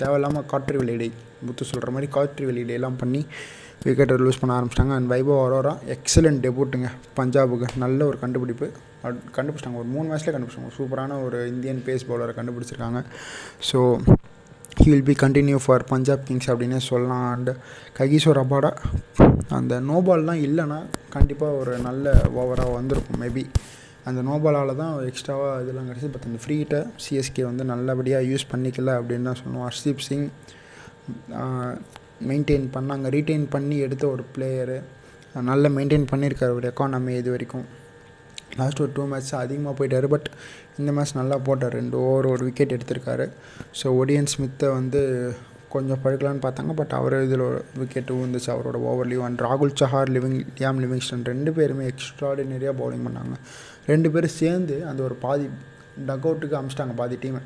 [0.00, 1.08] தேவையில்லாமல் காற்று வெளியீடை
[1.46, 3.20] முத்து சொல்கிற மாதிரி காற்று வெளியிடையெல்லாம் பண்ணி
[3.84, 4.96] விக்கெட்டை லூஸ் பண்ண ஆரம்பிச்சிட்டாங்க.
[4.98, 6.88] அண்ட் வைபவ் அரோரா எக்ஸலண்ட் டெபூட்டுங்க
[7.18, 8.66] பஞ்சாபுக்கு நல்ல ஒரு கண்டுபிடிப்பு.
[9.36, 9.80] கண்டுபிடிச்சிட்டாங்க.
[9.82, 13.00] ஒரு மூணு மேட்ச்லேயே கண்டுபிடிச்சாங்க சூப்பரான ஒரு இந்தியன் பேஸ் பவுலரை கண்டுபிடிச்சிருக்காங்க.
[13.70, 13.78] So
[14.80, 17.26] he will be continue for Punjab Kings அப்படின்னே சொல்லலாம்.
[17.34, 17.50] அண்ட்
[17.98, 18.70] ககிஷோர் அபாடா
[19.58, 20.78] அந்த நோபால்லாம் இல்லைன்னா
[21.16, 23.20] கண்டிப்பாக ஒரு நல்ல ஓவராக வந்திருக்கும்.
[23.24, 23.44] மேபி
[24.10, 26.08] அந்த நோபலால் தான் எக்ஸ்ட்ராவாக இதெல்லாம் கிடச்சி.
[26.14, 30.26] பட் அந்த ஃப்ரீகிட்ட சிஎஸ்கே வந்து நல்லபடியாக யூஸ் பண்ணிக்கல அப்படின்னு தான் சொல்லுவோம் ஹர்ஷீப் சிங்
[32.30, 33.06] மெயின்டைன் பண்ணாங்க.
[33.16, 34.78] ரீட்டைன் பண்ணி எடுத்த ஒரு பிளேயரு
[35.50, 37.64] நல்லா மெயின்டைன் பண்ணியிருக்காரு ஒரு எக்கானமி இது வரைக்கும்.
[38.58, 40.06] லாஸ்ட் ஒரு டூ மேட்ச் அதிகமாக போயிட்டார்.
[40.14, 40.28] பட்
[40.80, 41.74] இந்த மேட்ச் நல்லா போட்டார்.
[41.80, 43.26] ரெண்டு ஓவர் ஒரு விக்கெட் எடுத்திருக்காரு.
[43.80, 45.00] ஸோ ஒடியன் ஸ்மித்தை வந்து
[45.74, 46.72] கொஞ்சம் படுக்கலான்னு பார்த்தாங்க.
[46.80, 47.44] பட் அவர் இதில்
[47.80, 48.50] விக்கெட்டு விழுந்துச்சு.
[48.54, 53.36] அவரோட ஓவர்லேயும் அண்ட் ராகுல் சஹார் லிவிங் லியாம் லிவிங்ஸ்டன் ரெண்டு பேருமே எக்ஸ்ட்ராடினரியாக பவுலிங் பண்ணாங்க.
[53.90, 55.46] ரெண்டு பேரும் சேர்ந்து அந்த ஒரு பாதி
[56.08, 57.42] டக் அவுட்டுக்கு அமிச்சிட்டாங்க பாதி டீமை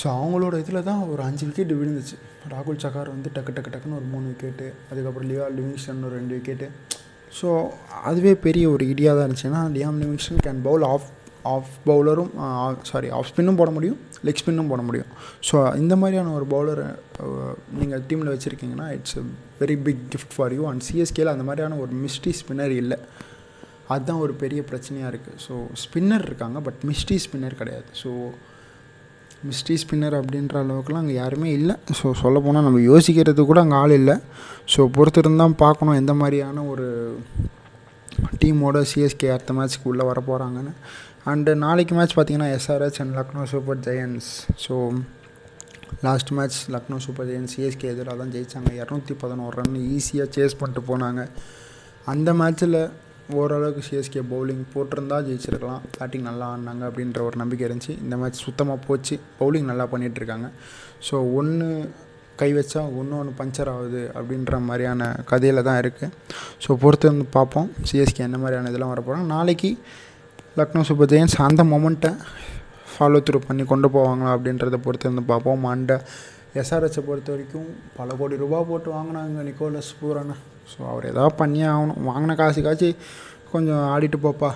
[0.00, 2.16] ஸோ அவங்களோட இதில் தான் ஒரு அஞ்சு விக்கெட் விழுந்துச்சு.
[2.52, 6.66] ராகுல் சகார் வந்து டக்கு டக்கு டக்குன்னு ஒரு மூணு விக்கெட்டு அதுக்கப்புறம் லியா லிவிங்ஸ்டன் ஒரு ரெண்டு விக்கெட்டு
[7.38, 7.48] ஸோ
[8.08, 11.08] அதுவே பெரிய ஒரு இடியாக தான் இருந்துச்சுன்னா Liam Livingstone can bowl off
[11.54, 12.30] off பவுலரும்
[12.90, 15.10] sorry off ஸ்பின்னும் போட முடியும் லெக் ஸ்பின்னும் போட முடியும்.
[15.48, 16.86] ஸோ இந்த மாதிரியான ஒரு பவுலரை
[17.80, 19.18] நீங்கள் டீமில் வச்சுருக்கீங்கன்னா it's
[19.60, 22.98] very big gift for you and சிஎஸ்கேல அந்த மாதிரியான ஒரு மிஸ்ட்ரி ஸ்பின்னர் இல்லை.
[23.92, 27.88] அதுதான் ஒரு பெரிய பிரச்சனையாக இருக்குது ஸோ ஸ்பின்னர் இருக்காங்க பட் மிஸ்ட்ரி ஸ்பின்னர் கிடையாது.
[28.02, 28.10] ஸோ
[29.48, 31.74] மிஸ்ட்ரி ஸ்பின்னர் அப்படின்ற அளவுக்குலாம் அங்கே யாருமே இல்லை.
[31.98, 34.16] ஸோ சொல்லப்போனால் நம்ம யோசிக்கிறது கூட அங்கே ஆள் இல்லை.
[34.74, 36.86] ஸோ பொறுத்திருந்தான் பார்க்கணும் எந்த மாதிரியான ஒரு
[38.42, 40.72] டீமோட சிஎஸ்கே அடுத்த மேட்ச்க்கு உள்ளே வர போகிறாங்கன்னு
[41.30, 44.28] அண்டு நாளைக்கு மேட்ச் பார்த்தீங்கன்னா SRH and Lucknow Super Giants
[44.64, 44.74] so
[46.06, 50.82] last match Lucknow Super Giants CSK எதிராக தான் ஜெயித்தாங்க இரநூத்தி பதினோரு ரன் ஈஸியாக சேஸ் பண்ணிட்டு
[50.90, 51.22] போனாங்க.
[52.12, 52.78] அந்த மேட்ச்சில்
[53.34, 55.84] ஓரளவுக்கு சிஎஸ்கே பவுலிங் போட்டிருந்தா ஜெயிச்சிருக்கலாம்.
[55.94, 57.94] பேட்டிங் நல்லா ஆடினாங்க அப்படின்ற ஒரு நம்பிக்கை இருந்துச்சு.
[58.04, 59.16] இந்த மேட்ச் சுத்தமாக போச்சு.
[59.38, 60.48] பவுலிங் நல்லா பண்ணிகிட்ருக்காங்க
[61.06, 61.68] ஸோ ஒன்று
[62.40, 66.12] கை வச்சா ஒன்று ஒன்று பஞ்சர் ஆகுது அப்படின்ற மாதிரியான கதையில் தான் இருக்குது
[66.64, 67.68] ஸோ பொறுத்து வந்து பார்ப்போம்.
[67.90, 69.70] சிஎஸ்கே என்ன மாதிரியான இதெல்லாம் வரப்போகிறோம் நாளைக்கு
[70.60, 72.12] லக்னோ சூப்பர் ஜெயின்ஸ் அந்த மொமெண்ட்டை
[72.92, 75.64] ஃபாலோ த்ரூ பண்ணி கொண்டு போவாங்களா அப்படின்றத பொறுத்து வந்து பார்ப்போம்.
[75.74, 75.94] அண்ட்
[76.60, 80.36] எஸ்ஆர்எஸை பொறுத்த வரைக்கும் பல கோடி ரூபா போட்டு வாங்கினாங்க நிக்கோலஸ் பூரான
[80.72, 82.00] ஸோ அவர் எதாவது பண்ணியே ஆகணும்.
[82.10, 82.90] வாங்கின காசு காய்ச்சி
[83.52, 84.50] கொஞ்சம் ஆடிட்டு போப்பா.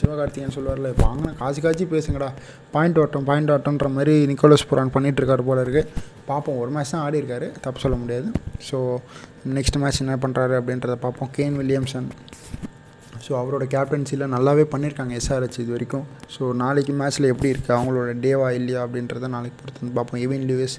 [0.00, 2.28] சிவகார்த்திகேயன் சொல்லுவார்ல வாங்கின காசு காய்ச்சி பேசுங்கடா.
[2.74, 5.90] பாயிண்ட் ஓட்டம் பாயிண்ட் ஓட்டம்ன்ற மாதிரி நிக்கோலஸ் புரான் பண்ணிகிட்ருக்காரு போல இருக்குது
[6.28, 7.46] பார்ப்போம் ஒரு மேட்ச் தான் ஆடி இருக்காரு.
[7.64, 8.28] தப்பு சொல்ல முடியாது.
[8.68, 8.78] ஸோ
[9.56, 12.08] நெக்ஸ்ட் மேட்ச் என்ன பண்ணுறாரு அப்படின்றத பார்ப்போம் கேன் வில்லியம்சன்
[13.26, 16.04] ஸோ அவரோட கேப்டன்சியில் நல்லாவே பண்ணியிருக்காங்க எஸ்ஆர்ஹெச் இது வரைக்கும்.
[16.34, 20.76] ஸோ நாளைக்கு மேட்ச்சில் எப்படி இருக்குது அவங்களோட டேவா இல்லையா அப்படின்றத நாளைக்கு பொறுத்து வந்து பார்ப்போம் எவின் லூவிஸ்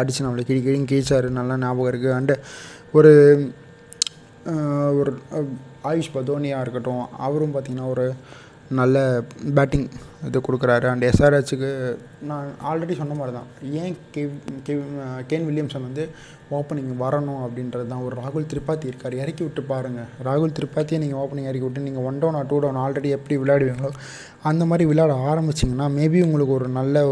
[0.00, 1.30] அடித்து நம்மளை கிழி கிடி கீழ்ச்சாரு.
[1.38, 2.36] நல்லா ஞாபகம் இருக்குது அண்டு
[2.98, 3.12] ஒரு
[5.00, 5.12] ஒரு
[5.90, 8.06] ஆயுஷ் பதோனியாக இருக்கட்டும் அவரும் பார்த்திங்கன்னா ஒரு
[8.78, 8.96] நல்ல
[9.56, 9.86] பேட்டிங்
[10.26, 10.86] இது கொடுக்குறாரு.
[10.90, 11.70] அண்ட் எஸ்ஆர்ஹெச்சுக்கு
[12.30, 13.48] நான் ஆல்ரெடி சொன்ன மாதிரி தான்
[13.80, 14.34] ஏன் கெவ்
[14.66, 14.82] கெவ்
[15.30, 16.04] கேன் வில்லியம்சன் வந்து
[16.58, 19.18] ஓப்பனிங் வரணும் அப்படின்றது தான் ஒரு ராகுல் திரிபாத்தி இருக்கார்.
[19.22, 23.10] இறக்கி விட்டு பாருங்கள் ராகுல் திரிபாத்தியை நீங்கள் ஓப்பனிங் இறக்கி விட்டு நீங்கள் one down two down already
[23.18, 23.92] எப்படி விளையாடுவீங்களோ
[24.50, 27.04] அந்த மாதிரி விளையாட ஆரம்பிச்சிங்கன்னா மேபி உங்களுக்கு ஒரு நல்ல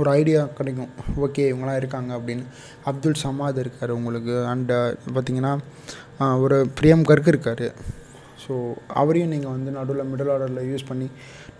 [0.00, 0.90] ஒரு ஐடியா கிடைக்கும்.
[1.24, 2.44] ஓகே இவங்களாம் இருக்காங்க அப்படின்னு.
[2.90, 4.34] அப்துல் சமாத் இருக்கார் உங்களுக்கு.
[4.52, 4.76] அண்டு
[5.14, 5.52] பார்த்திங்கன்னா
[6.44, 7.66] ஒரு பிரியம் கர்க் இருக்கார்.
[8.42, 8.54] ஸோ
[9.00, 11.06] அவரையும் நீங்கள் வந்து நடுவில் மிடில் ஆர்டரில் யூஸ் பண்ணி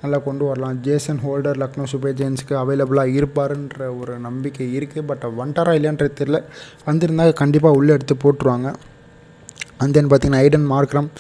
[0.03, 0.77] நல்லா கொண்டு வரலாம்.
[0.87, 6.41] ஜேசன் ஹோல்டர் லக்னோ சூப்பர் ஜெயின்ஸுக்கு அவைலபிளாக இருப்பாருன்ற ஒரு நம்பிக்கை இருக்குது பட் வந்துட்டாரா இல்லையான்றது தெரியல.
[6.89, 8.71] வந்திருந்தால் கண்டிப்பாக உள்ளே எடுத்து போட்டுருவாங்க.
[9.83, 11.11] அண்ட் தென் பார்த்திங்கன்னா ஐடன் மார்க்ரம்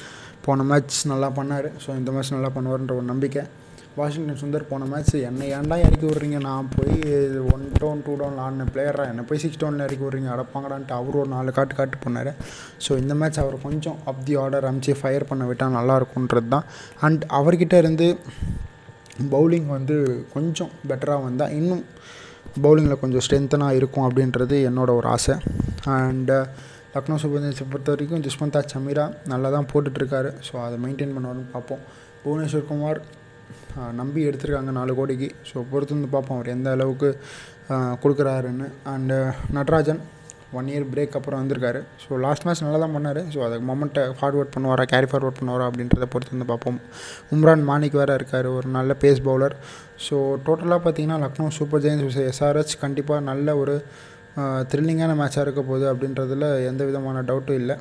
[0.46, 1.68] போன மேட்ச் நல்லா பண்ணார்.
[1.84, 3.44] ஸோ இந்த மேட்ச் நல்லா பண்ணுவார்ன்ற ஒரு நம்பிக்கை.
[3.98, 6.38] வாஷிங்டன் சுந்தர் போன மேட்ச் என்னை ஏன்டா இறக்கி விட்றீங்க?
[6.46, 6.96] நான் போய்
[7.52, 10.28] ஒன் டவுன் டூ டவுன் ஆடின பிளேயரா என்னை போய் சிக்ஸ் டவுனில் இறக்கி விட்றீங்க?
[10.34, 12.30] அடப்பாங்கடான்ட்டு அவர் ஒரு நாலு காட்டு காட்டு பண்ணார்.
[12.84, 16.66] ஸோ இந்த மேட்ச் அவர் கொஞ்சம் அப் தி ஆர்டர் அமிச்சு ஃபயர் பண்ண விட்டால் நல்லாயிருக்குன்றது தான்.
[17.08, 18.08] அண்ட் அவர்கிட்ட இருந்து
[19.34, 19.96] பவுலிங் வந்து
[20.36, 21.84] கொஞ்சம் பெட்டராக வந்தால் இன்னும்
[22.64, 25.36] பவுலிங்கில் கொஞ்சம் ஸ்ட்ரென்த்தனாக இருக்கும் அப்படின்றது என்னோட ஒரு ஆசை.
[25.96, 26.46] அண்டு uh,
[26.94, 31.82] லக்னோ சூப்பர் ஜெயின்ஸை பொறுத்த வரைக்கும் ஜிஸ்மந்தா சமீரா நல்லா தான் போட்டுட்ருக்காரு ஸோ அதை மெயின்டைன் பண்ணுவார்னு பார்ப்போம்.
[32.22, 33.00] புவனேஸ்வர் குமார்
[34.00, 35.28] நம்பி எடுத்திருக்காங்க நாலு கோடிக்கு.
[35.50, 37.08] ஸோ பொறுத்து வந்து பார்ப்போம் அவர் எந்த அளவுக்கு
[38.02, 38.66] கொடுக்குறாருன்னு.
[38.94, 39.16] And
[39.56, 40.02] Natarajan
[40.58, 41.80] one year break அப்புறம் வந்திருக்காரு.
[42.02, 43.20] ஸோ லாஸ்ட் மேட்ச் நல்லா தான் பண்ணார்.
[43.32, 46.78] ஸோ அதுக்கு மொமெண்ட்டை ஃபார்வர்ட் பண்ணுவாரா கேரி ஃபார்வர்ட் பண்ணுவாரா அப்படின்றத பொறுத்து வந்து பார்ப்போம்.
[47.34, 49.56] உம்ரான் மாணிக் வேறு இருக்கார் ஒரு நல்ல பேஸ் பவுலர்
[50.06, 53.76] ஸோ டோட்டலாக பார்த்தீங்கன்னா லக்னோ சூப்பர் ஜெயின்ஸ் எஸ்ஆர்ஹெச் கண்டிப்பாக நல்ல ஒரு
[54.70, 57.76] த்ரில்லிங்கான மேட்சாக இருக்க போகுது அப்படின்றதுல எந்த விதமான டவுட்டும் இல்லை.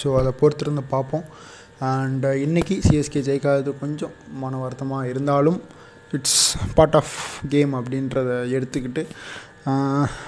[0.00, 1.26] ஸோ அதை பொறுத்திருந்து பார்ப்போம்.
[1.86, 5.58] அண்ட் uh, இன்றைக்கி சிஎஸ்கே ஜெயிக்காதது கொஞ்சம் மன வருத்தமாக இருந்தாலும்
[6.12, 6.40] இட்ஸ்
[6.76, 7.12] பார்ட் ஆஃப்
[7.52, 9.02] கேம் அப்படின்றத எடுத்துக்கிட்டு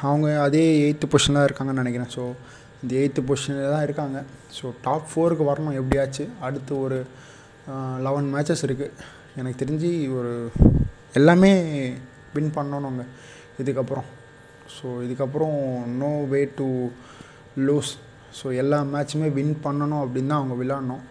[0.09, 2.13] அவங்க அதே எயித்து பொசிஷனில் இருக்காங்கன்னு நினைக்கிறேன்.
[2.17, 2.23] ஸோ
[2.83, 4.21] இந்த எயித்து பொசிஷனில் தான் இருக்காங்க.
[4.59, 6.27] ஸோ டாப் ஃபோருக்கு வரணும் எப்படியாச்சு.
[6.49, 6.99] அடுத்து ஒரு
[8.07, 8.95] லெவன் மேட்சஸ் இருக்குது
[9.41, 10.35] எனக்கு தெரிஞ்சு ஒரு
[11.21, 11.53] எல்லாமே
[12.37, 13.07] வின் பண்ணணுங்க.
[13.63, 14.09] இதுக்கப்புறம்.
[14.77, 15.59] ஸோ இதுக்கப்புறம்
[16.03, 16.69] no way to
[17.67, 17.93] lose
[18.41, 21.03] so எல்லா மேட்சுமே வின் பண்ணணும் அப்படின்னு தான் அவங்க விளாட்ணும்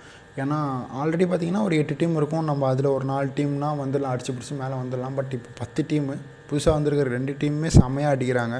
[0.43, 0.57] ஏன்னா
[1.01, 2.45] ஆல்ரெடி பார்த்திங்கன்னா ஒரு எட்டு டீம் இருக்கும்.
[2.49, 5.15] நம்ம அதில் ஒரு நாலு டீம்னால் வந்துடலாம் அடித்து பிடிச்சி மேலே வந்துடலாம்.
[5.19, 6.15] பட் இப்போ பத்து டீமு
[6.49, 8.57] புதுசாக வந்திருக்கிற ரெண்டு டீமுமே செம்மையாக அடிக்கிறாங்க.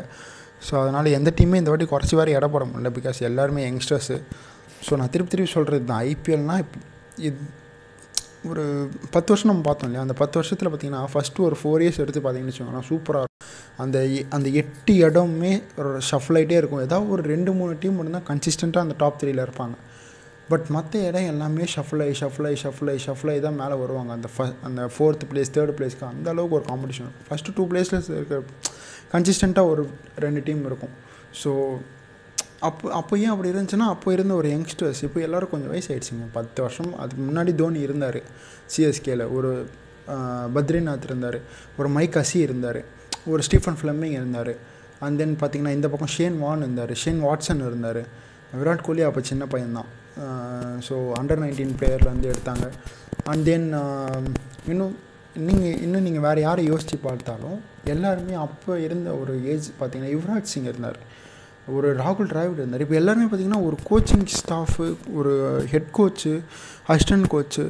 [0.67, 2.91] ஸோ அதனால் எந்த டீமே இந்த வாட்டி குறைச்சி வேறு இட போட முடியல.
[2.97, 4.17] பிகாஸ் எல்லாருமே யங்ஸ்டர்ஸு
[4.88, 6.03] ஸோ நான் திருப்பி திருப்பி சொல்கிறது தான்.
[6.12, 6.65] ஐபிஎல்னால்
[7.29, 7.39] இது
[8.49, 8.63] ஒரு
[9.13, 10.03] பத்து வருஷம் நம்ம பார்த்தோம் இல்லையா?
[10.05, 13.47] அந்த பத்து வருஷத்தில் பார்த்திங்கன்னா ஃபஸ்ட்டு ஒரு ஃபோர் இயர்ஸ் எடுத்து பார்த்தீங்கன்னு வச்சுக்கோங்களேன் சூப்பராக இருக்கும்.
[13.84, 13.97] அந்த
[14.36, 16.84] அந்த எட்டு இடமே ஒரு ஷஃபில் ஆகிட்டே இருக்கும்.
[16.88, 19.75] ஏதாவது ஒரு ரெண்டு மூணு டீம் மட்டும்தான் கன்சிஸ்டண்ட்டாக அந்த டாப் த்ரீயில் இருப்பாங்க.
[20.49, 24.12] பட் மற்ற இடம் எல்லாமே ஷஃபிள் ஆகி ஷஃபிள் ஆகி ஷஃபிள் ஆகி ஷஃபிள் ஆகி தான் மேலே வருவாங்க.
[24.17, 27.97] அந்த ஃப அந்த ஃபோர்த் பிளேஸ் தேர்ட் பிளேஸ்க்கு அந்த அளவுக்கு ஒரு காம்படிஷன் இருக்கும் ஃபஸ்ட்டு டூ பிளேஸில்
[28.17, 28.39] இருக்கிற
[29.13, 29.83] கன்சிஸ்டண்ட்டாக ஒரு
[30.25, 30.93] ரெண்டு டீம் இருக்கும்.
[31.41, 31.51] ஸோ
[32.67, 36.89] அப்போ அப்போ ஏன் அப்படி இருந்துச்சுன்னா அப்போ இருந்த ஒரு யங்ஸ்டர்ஸ் இப்போ எல்லோரும் கொஞ்சம் வயசாகிடுச்சிங்க பத்து வருஷம்
[37.01, 38.19] அதுக்கு முன்னாடி தோனி இருந்தார்.
[38.73, 39.51] சிஎஸ்கேல ஒரு
[40.55, 41.38] பத்ரிநாத் இருந்தார்.
[41.79, 42.81] ஒரு மைக் அசி இருந்தார்.
[43.31, 44.53] ஒரு ஸ்டீஃபன் ஃப்ளெமிங் இருந்தார்.
[45.05, 46.93] அண்ட் தென் பார்த்திங்கன்னா இந்த பக்கம் ஷேன் வான் இருந்தார்.
[47.03, 48.01] ஷேன் வாட்சன் இருந்தார்.
[48.59, 49.89] விராட் கோலி அப்போ சின்ன பையன்தான்.
[50.88, 52.65] ஸோ அண்டர் நைன்டீன் பிளேயர்லேருந்து எடுத்தாங்க.
[53.32, 53.67] அண்ட் தென்
[54.73, 54.95] இன்னும்
[55.47, 57.58] நீங்கள் இன்னும் நீங்கள் வேறு யாரை யோசித்து பார்த்தாலும்
[57.93, 60.99] எல்லாருமே அப்போ இருந்த ஒரு ஏஜ் பார்த்தீங்கன்னா யுவராஜ் சிங் இருந்தார்.
[61.77, 62.84] ஒரு ராகுல் டிராவிட் இருந்தார்.
[62.86, 64.88] இப்போ எல்லாருமே பார்த்தீங்கன்னா ஒரு கோச்சிங் ஸ்டாஃபு
[65.19, 65.34] ஒரு
[65.73, 66.34] ஹெட் கோச்சு
[66.93, 67.65] அசிஸ்டன்ட் கோச்சு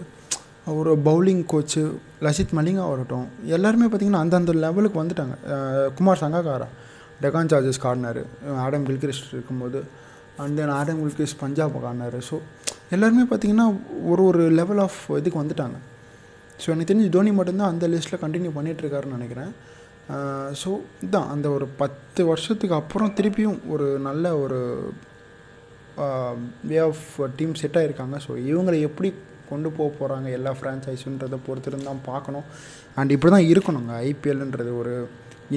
[0.80, 1.84] ஒரு பவுலிங் கோச்சு
[2.26, 5.36] லசித் மலிங்கா வரட்டும் எல்லாருமே பார்த்திங்கன்னா அந்தந்த லெவலுக்கு வந்துட்டாங்க.
[5.98, 6.68] Kumar Sangakkara
[7.24, 8.22] Deccan Chargers corner
[8.66, 9.80] Adam Gilchrist இருக்கும்போது
[10.44, 12.38] அண்ட் தென் ஆடம் குல்கேஷ் பஞ்சாப் கார்னர் ஸோ
[12.96, 13.68] எல்லாருமே பார்த்திங்கன்னா
[14.12, 15.78] ஒரு ஒரு லெவல் ஆஃப் இதுக்கு வந்துட்டாங்க.
[16.62, 19.52] ஸோ எனக்கு தெரிஞ்சு தோனி மட்டும்தான் அந்த லிஸ்ட்டில் கண்டினியூ பண்ணிகிட்ருக்காருன்னு நினைக்கிறேன்.
[20.62, 20.70] ஸோ
[21.04, 24.60] இதுதான் அந்த ஒரு பத்து வருஷத்துக்கு அப்புறம் திருப்பியும் ஒரு நல்ல ஒரு
[26.70, 27.06] வே ஆஃப்
[27.38, 29.10] டீம் செட் ஆகிருக்காங்க ஸோ இவங்களை எப்படி
[29.50, 32.46] கொண்டு போக போகிறாங்க எல்லா ஃப்ரான்ச்சைஸுன்றதை பொறுத்து தான் பார்க்கணும்.
[33.00, 34.94] அண்ட் இப்படி தான் இருக்கணுங்க ஐபிஎல்ன்றது ஒரு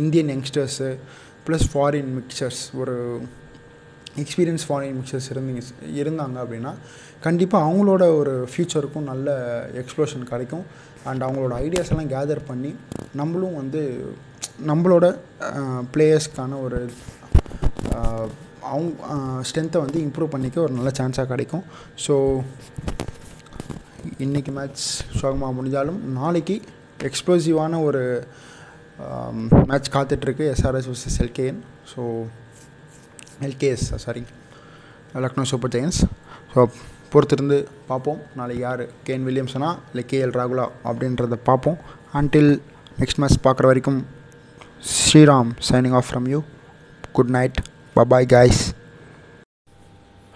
[0.01, 0.91] Indian youngsters
[1.47, 2.97] plus foreign mixtures ஒரு
[4.21, 5.63] எக்ஸ்பீரியன்ஸ் ஃபாரின் மிக்சர்ஸ் இருந்தீங்க
[6.03, 6.73] இருந்தாங்க அப்படின்னா
[7.27, 9.37] கண்டிப்பாக அவங்களோட ஒரு ஃப்யூச்சருக்கும் நல்ல
[9.83, 10.65] எக்ஸ்ப்ளோஷன் கிடைக்கும்.
[11.11, 12.73] அண்ட் அவங்களோட ஐடியாஸ் எல்லாம் கேதர் பண்ணி
[13.21, 13.83] நம்மளும் வந்து
[14.71, 15.07] நம்மளோட
[15.95, 16.81] பிளேயர்ஸ்க்கான ஒரு
[18.73, 18.91] அவங்க
[19.49, 21.65] ஸ்ட்ரென்த்தை வந்து இம்ப்ரூவ் பண்ணிக்க ஒரு நல்ல சான்ஸாக கிடைக்கும்.
[22.05, 22.15] ஸோ
[24.27, 24.85] இன்றைக்கி மேட்ச்
[25.21, 26.57] சோகமாக முடிஞ்சாலும் நாளைக்கு
[27.09, 28.03] எக்ஸ்ப்ளோசிவான ஒரு
[29.71, 31.61] மேட்ச் காத்துட்ருக்கு SRS versus LKN
[31.93, 32.03] so
[33.47, 34.23] LKS sorry
[35.25, 36.01] Lucknow Super Giants
[36.53, 36.61] so
[37.13, 37.59] பொறுத்திருந்து
[37.91, 41.79] பார்ப்போம் நாளைக்கு யார் கேன் வில்லியம்ஸனா இல்லை கேஎல் ராகுலா அப்படின்றத பார்ப்போம்
[42.21, 42.53] அன்டில்
[43.01, 44.01] நெக்ஸ்ட் மேட்ச் பார்க்குற வரைக்கும்
[44.99, 46.41] Sriram signing off from you
[47.19, 47.59] good night
[47.97, 48.63] bye bye guys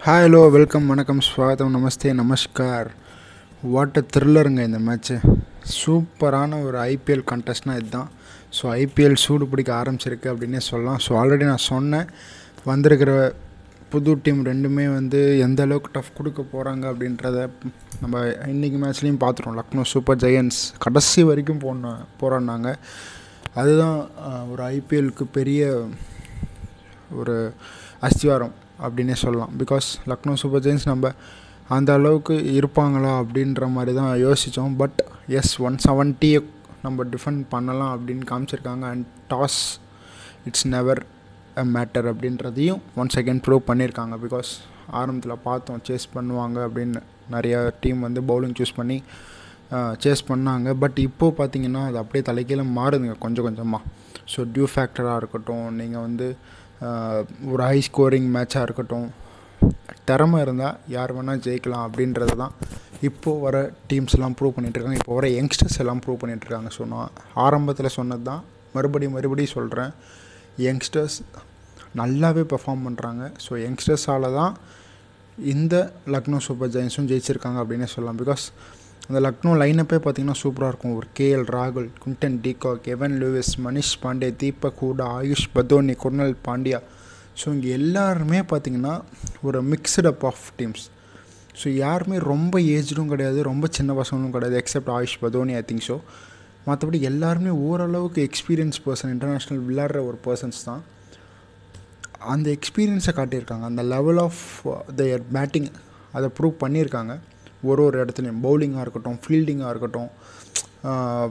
[0.01, 2.89] hi hello welcome வணக்கம் ஸ்வாகத்தம் நமஸ்தே நமஸ்கார்.
[3.73, 5.15] வாட் அ த்ரில்லருங்க இந்த மேட்ச்சு
[5.77, 8.09] சூப்பரான ஒரு ஐபிஎல் கண்டெஸ்ட்னால் இதுதான்.
[8.57, 10.99] ஸோ ஐபிஎல் சூடு பிடிக்க ஆரம்பிச்சிருக்கு அப்படின்னே சொல்லலாம்.
[11.05, 12.07] ஸோ ஆல்ரெடி நான் சொன்னேன்.
[12.69, 13.11] வந்திருக்கிற
[13.91, 17.37] புது டீம் ரெண்டுமே வந்து எந்த அளவுக்கு டஃப் கொடுக்க போகிறாங்க அப்படின்றத
[18.01, 19.57] நம்ம இன்றைக்கி மேட்ச்லேயும் பார்த்துருவோம்.
[19.59, 22.71] லக்னோ சூப்பர் ஜெயன்ஸ் கடைசி வரைக்கும் போன போகிறோன்னாங்க
[23.59, 23.97] அதுதான்
[24.51, 25.61] ஒரு ஐபிஎலுக்கு பெரிய
[27.19, 27.35] ஒரு
[28.07, 29.53] அஸ்திவாரம் அப்படின்னே சொல்லலாம்.
[29.61, 31.11] பிகாஸ் லக்னோ சூப்பர் ஜெயின்ஸ் நம்ம
[31.75, 34.99] அந்த அளவுக்கு இருப்பாங்களா அப்படின்ற மாதிரி தான் யோசித்தோம் பட்
[35.39, 36.41] எஸ் ஒன் செவன்ட்டியை
[36.85, 38.85] நம்ம டிஃபெண்ட் பண்ணலாம் அப்படின்னு காமிச்சிருக்காங்க.
[38.93, 39.61] And toss
[40.49, 41.01] it's never
[41.75, 44.15] matter அப்படின்றதையும் ஒன் செகண்ட் ப்ரூவ் பண்ணியிருக்காங்க.
[44.25, 44.49] பிகாஸ்
[44.99, 47.01] ஆரம்பத்தில் பார்த்தோம் சேஸ் பண்ணுவாங்க அப்படின்னு
[47.35, 48.97] நிறையா டீம் வந்து பவுலிங் சூஸ் பண்ணி
[50.03, 50.67] சேஸ் பண்ணாங்க.
[50.83, 53.83] பட் இப்போது பார்த்தீங்கன்னா அது அப்படியே தலைக்கீழே மாறுதுங்க கொஞ்சம் கொஞ்சமாக
[54.33, 56.27] ஸோ டியூ ஃபேக்டராக இருக்கட்டும் நீங்கள் வந்து
[57.53, 59.07] ஒரு ஹை ஸ்கோரிங் மேட்சாக இருக்கட்டும்
[60.09, 62.53] திறமை இருந்தால் யார் வேணால் ஜெயிக்கலாம் அப்படின்றது தான்
[63.07, 63.55] இப்போது வர
[63.89, 67.11] டீம்ஸ் எல்லாம் ப்ரூவ் பண்ணிகிட்ருக்காங்க இப்போ வர யங்ஸ்டர்ஸ் எல்லாம் ப்ரூவ் பண்ணிகிட்ருக்காங்க ஸோ நான்
[67.45, 68.43] ஆரம்பத்தில் சொன்னது தான்
[68.75, 69.91] மறுபடியும் மறுபடியும் சொல்கிறேன்
[70.65, 71.17] யங்ஸ்டர்ஸ்
[72.01, 74.53] நல்லாவே பெர்ஃபார்ம் பண்ணுறாங்க ஸோ யங்ஸ்டர்ஸால் தான்
[75.53, 75.75] இந்த
[76.13, 78.19] லக்னோ சூப்பர் ஜெயின்ஸும் ஜெயிச்சிருக்காங்க அப்படின்னே சொல்லலாம்.
[78.21, 78.45] பிகாஸ்
[79.07, 80.95] அந்த லக்னோ லைனப்பே பார்த்தீங்கன்னா சூப்பராக இருக்கும்.
[80.99, 86.79] ஒரு கேஎல் ராகுல் Quinton de Kock Evin Lewis Manish Pandey Deepak Hooda Ayush Badoni Krunal Pandya.
[87.41, 88.95] So இங்கே எல்லாருமே பார்த்தீங்கன்னா
[89.47, 90.85] ஒரு mixed up of teams
[91.61, 93.39] so யாருமே ரொம்ப ஏஜ்டும் கிடையாது.
[93.51, 95.97] ரொம்ப சின்ன பசங்களும் கிடையாது except Ayush Badoni I think so
[96.67, 100.81] மற்றபடி எல்லாருமே ஓரளவுக்கு எக்ஸ்பீரியன்ஸ் பர்சன் இன்டர்நேஷ்னல் விளாட்ற ஒரு பர்சன்ஸ் தான்.
[102.19, 103.61] அந்த எக்ஸ்பீரியன்ஸை காட்டியிருக்காங்க.
[103.61, 104.43] அந்த லெவல் ஆஃப்
[104.95, 105.67] தயர் பேட்டிங்
[106.11, 107.19] அதை ப்ரூவ் பண்ணியிருக்காங்க.
[107.63, 108.41] ஒரு ஒரு இடத்துலையும்.
[108.43, 110.09] பவுலிங்காக இருக்கட்டும் ஃபீல்டிங்காக இருக்கட்டும்
[110.83, 111.29] uh,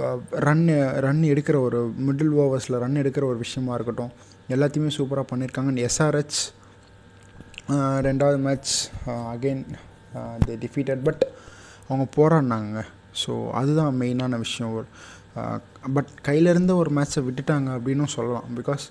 [0.00, 0.64] uh, ரன்
[1.06, 4.12] ரன் எடுக்கிற ஒரு மிடில் ஓவர்ஸில் ரன் எடுக்கிற ஒரு விஷயமா இருக்கட்டும்.
[4.48, 5.88] எல்லாத்தையுமே சூப்பராக பண்ணியிருக்காங்க.
[5.88, 6.40] எஸ்ஆர்ஹெச்
[7.68, 8.74] uh, ரெண்டாவது match
[9.06, 9.64] again
[10.46, 11.26] the defeated but
[11.88, 12.84] அவங்க போராடினாங்க.
[13.26, 14.74] ஸோ அதுதான் மெயினான விஷயம்.
[14.74, 14.86] ஒரு
[15.92, 18.44] பட் கையிலேருந்து ஒரு மேட்ச்சை விட்டுட்டாங்க அப்படின்னும் சொல்லலாம்.
[18.56, 18.86] பிகாஸ்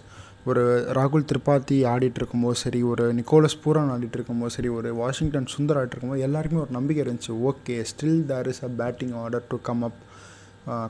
[0.50, 0.64] ஒரு
[0.98, 5.96] ராகுல் திரிபாதி ஆடிட்டு இருக்கும்போது சரி ஒரு நிக்கோலஸ் பூரான் ஆடிட்டு இருக்கும்போது சரி ஒரு வாஷிங்டன் சுந்தர் ஆடிட்டு
[5.96, 7.34] இருக்கும்போது எல்லாருக்குமே ஒரு நம்பிக்கை இருந்துச்சு.
[7.50, 10.00] Okay still there is a batting order to come up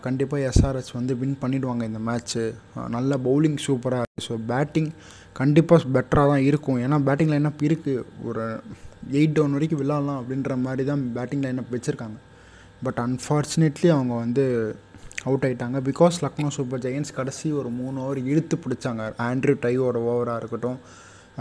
[0.06, 2.44] கண்டிப்பாக எஸ்ஆர்எஸ் வந்து வின் பண்ணிடுவாங்க இந்த மேட்ச்சு
[2.96, 4.90] நல்ல பவுலிங் சூப்பராக இருக்குது ஸோ பேட்டிங்
[5.40, 6.80] கண்டிப்பாக பெட்டராக தான் இருக்கும்.
[6.86, 8.44] ஏன்னா பேட்டிங் லைனப் இருக்குது ஒரு
[9.20, 12.18] எயிட் டவுன் வரைக்கும் விளாட்லாம் அப்படின்ற மாதிரி தான் பேட்டிங் லைனப் வச்சுருக்காங்க.
[12.86, 14.46] பட் அன்ஃபார்ச்சுனேட்லி அவங்க வந்து
[15.28, 19.04] அவுட் ஆகிட்டாங்க பிகாஸ் லக்னோ சூப்பர் ஜெயின்ஸ் கடைசி ஒரு மூணு ஓவர் இழுத்து பிடிச்சாங்க.
[19.28, 20.80] ஆண்ட்ரூ டைவோட ஓவராக இருக்கட்டும்.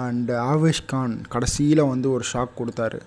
[0.04, 2.98] அண்டு ஆவேஷ் கான் கடைசியில் வந்து ஒரு ஷாக் கொடுத்தாரு.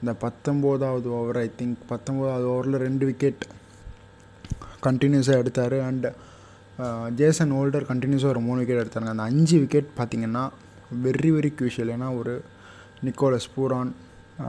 [0.00, 3.44] இந்த பத்தொம்போதாவது ஓவர் ஐ திங்க் பத்தொம்போதாவது ஓவரில் ரெண்டு விக்கெட்
[4.86, 5.76] கண்டினியூஸாக எடுத்தார்.
[5.88, 6.08] அண்ட்
[7.20, 10.44] ஜேசன் ஓல்டர் கண்டினியூஸாக ஒரு மூணு விக்கெட் எடுத்தாங்க அந்த அஞ்சு விக்கெட் பார்த்திங்கன்னா
[11.06, 12.34] வெரி வெரி க்யூஷியல் ஏன்னா ஒரு
[13.04, 13.90] நிக்கோலஸ் பூரான்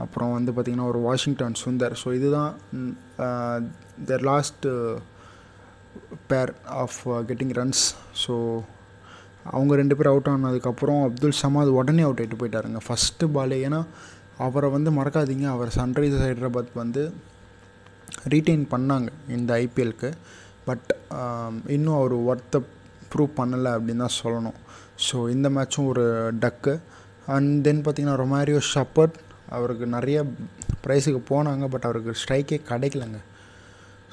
[0.02, 2.52] அப்புறம் வந்து பார்த்திங்கன்னா ஒரு வாஷிங்டன் சுந்தர் ஸோ இதுதான்
[4.08, 4.98] the last uh,
[6.30, 6.98] pair of
[7.28, 7.84] getting runs
[8.22, 8.34] so
[9.52, 12.80] அவங்க ரெண்டு பேர் அவுட் ஆனதுக்கப்புறம் அப்துல் சமாத் உடனே அவுட் ஆகிட்டு போயிட்டாருங்க.
[12.86, 13.80] ஃபஸ்ட்டு பாலே ஏன்னா
[14.46, 15.46] அவரை வந்து மறக்காதீங்க.
[15.54, 17.02] அவர் சன்ரைசர்ஸ் ஹைதராபாத் வந்து
[18.32, 20.10] ரீட்டைன் பண்ணாங்க இந்த ஐபிஎல்க்கு
[20.68, 20.88] பட்
[21.20, 22.58] um, இன்னும் அவர் ஒர்த்தை
[23.12, 24.58] ப்ரூவ் பண்ணலை அப்படின்னு தான் சொல்லணும்.
[25.06, 26.04] ஸோ இந்த மேட்சும் ஒரு
[26.44, 26.74] டக்கு
[27.34, 29.16] அண்ட் தென் பார்த்திங்கன்னா ரொமாரியோ ஷப்பர்ட்
[29.56, 30.18] அவருக்கு நிறைய
[30.84, 31.64] ப்ரைஸுக்கு போனாங்க.
[31.74, 33.20] பட் அவருக்கு ஸ்ட்ரைக்கே கிடைக்கலங்க.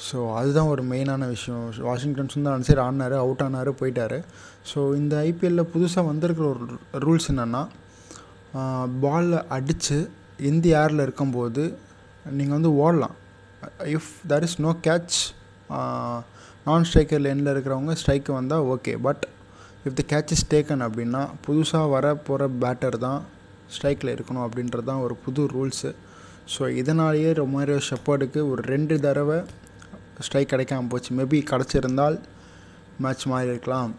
[0.05, 1.61] ஸோ அதுதான் ஒரு மெயினான விஷயம்.
[1.87, 4.17] வாஷிங்டன் சுந்தர் அந்த சைடு ஆடினார் அவுட் ஆனார் போயிட்டார்.
[4.71, 6.65] ஸோ இந்த ஐபிஎல்லில் புதுசாக வந்திருக்கிற ஒரு
[7.05, 7.63] ரூல்ஸ் என்னென்னா
[9.05, 9.97] பாலில் அடித்து
[10.49, 11.63] எந்த ஏரில் இருக்கும்போது
[12.37, 13.15] நீங்கள் வந்து ஓடலாம்.
[13.95, 15.17] If there is no catch
[16.67, 19.23] non striker லைனில் இருக்கிறவங்க ஸ்ட்ரைக்கு வந்தால் okay but
[19.85, 23.21] if the catch is taken அப்படின்னா புதுசாக வர போகிற பேட்டர் தான்
[23.75, 25.91] ஸ்ட்ரைக்கில் இருக்கணும் அப்படின்றது தான் ஒரு புது ரூல்ஸு
[26.53, 29.39] ஸோ இதனாலேயே ரொமாரியோ ஷெப்பர்டுக்கு ஒரு ரெண்டு தடவை
[30.25, 31.11] ஸ்ட்ரைக் கிடைக்காம போச்சு.
[31.19, 32.17] மேபி கிடச்சிருந்தால்
[33.03, 33.91] மேட்ச் மாறி இருக்கலாம்.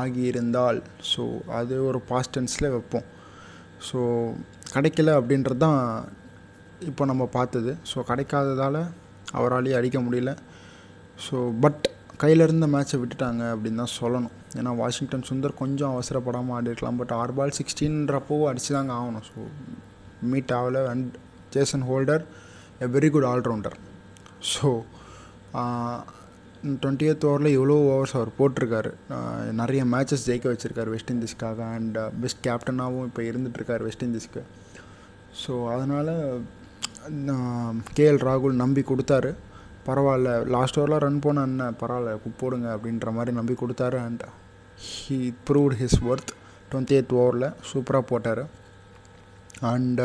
[0.00, 0.78] ஆகியிருந்தால்.
[1.12, 1.22] ஸோ
[1.58, 3.06] அது ஒரு பாஸ்டன்ஸில் வைப்போம்.
[3.88, 3.98] ஸோ
[4.74, 5.80] கிடைக்கல அப்படின்றது தான்
[6.90, 7.72] இப்போ நம்ம பார்த்தது.
[7.90, 8.80] ஸோ கிடைக்காததால்
[9.38, 10.32] அவராலேயே அடிக்க முடியல.
[11.26, 11.84] ஸோ பட்
[12.22, 14.34] கையில் இருந்த மேட்ச்சை விட்டுட்டாங்க அப்படின்னு தான் சொல்லணும்.
[14.58, 16.98] ஏன்னா வாஷிங்டன் சுந்தர் கொஞ்சம் அவசரப்படாமல் ஆடி இருக்கலாம்.
[17.02, 19.26] பட் ஆறு பால் சிக்ஸ்டீன்றப்போ அடிச்சு தாங்க ஆகணும்.
[19.30, 19.38] ஸோ
[20.32, 20.82] மீட் ஆகலை.
[20.92, 21.08] And
[21.56, 22.24] Jason Holder
[22.84, 23.76] a very good allrounder
[24.52, 24.68] so
[26.82, 28.90] twenty eight ஓவரில் எவ்வளோ ஓவர்ஸ் அவர் போட்டிருக்காரு.
[29.60, 34.42] நிறைய மேட்சஸ் ஜெயிக்க வச்சுருக்காரு வெஸ்ட் இண்டீஸ்க்காக அண்ட் பெஸ்ட் uh, கேப்டனாகவும் இப்போ இருந்துகிட்ருக்கார் வெஸ்ட் இண்டீஸ்க்கு
[35.42, 36.12] ஸோ அதனால்
[37.98, 39.30] கேஎல் ராகுல் நம்பி கொடுத்தாரு.
[39.88, 41.64] பரவாயில்ல லாஸ்ட் ஓவரில் ரன் போன என்ன?
[41.80, 44.24] பரவாயில்ல போடுங்க அப்படின்ற மாதிரி நம்பி கொடுத்தாரு and
[44.88, 46.32] he proved his worth
[46.70, 48.42] twenty eight ஓவரில் சூப்பராக போட்டார்.
[49.72, 50.02] அண்ட்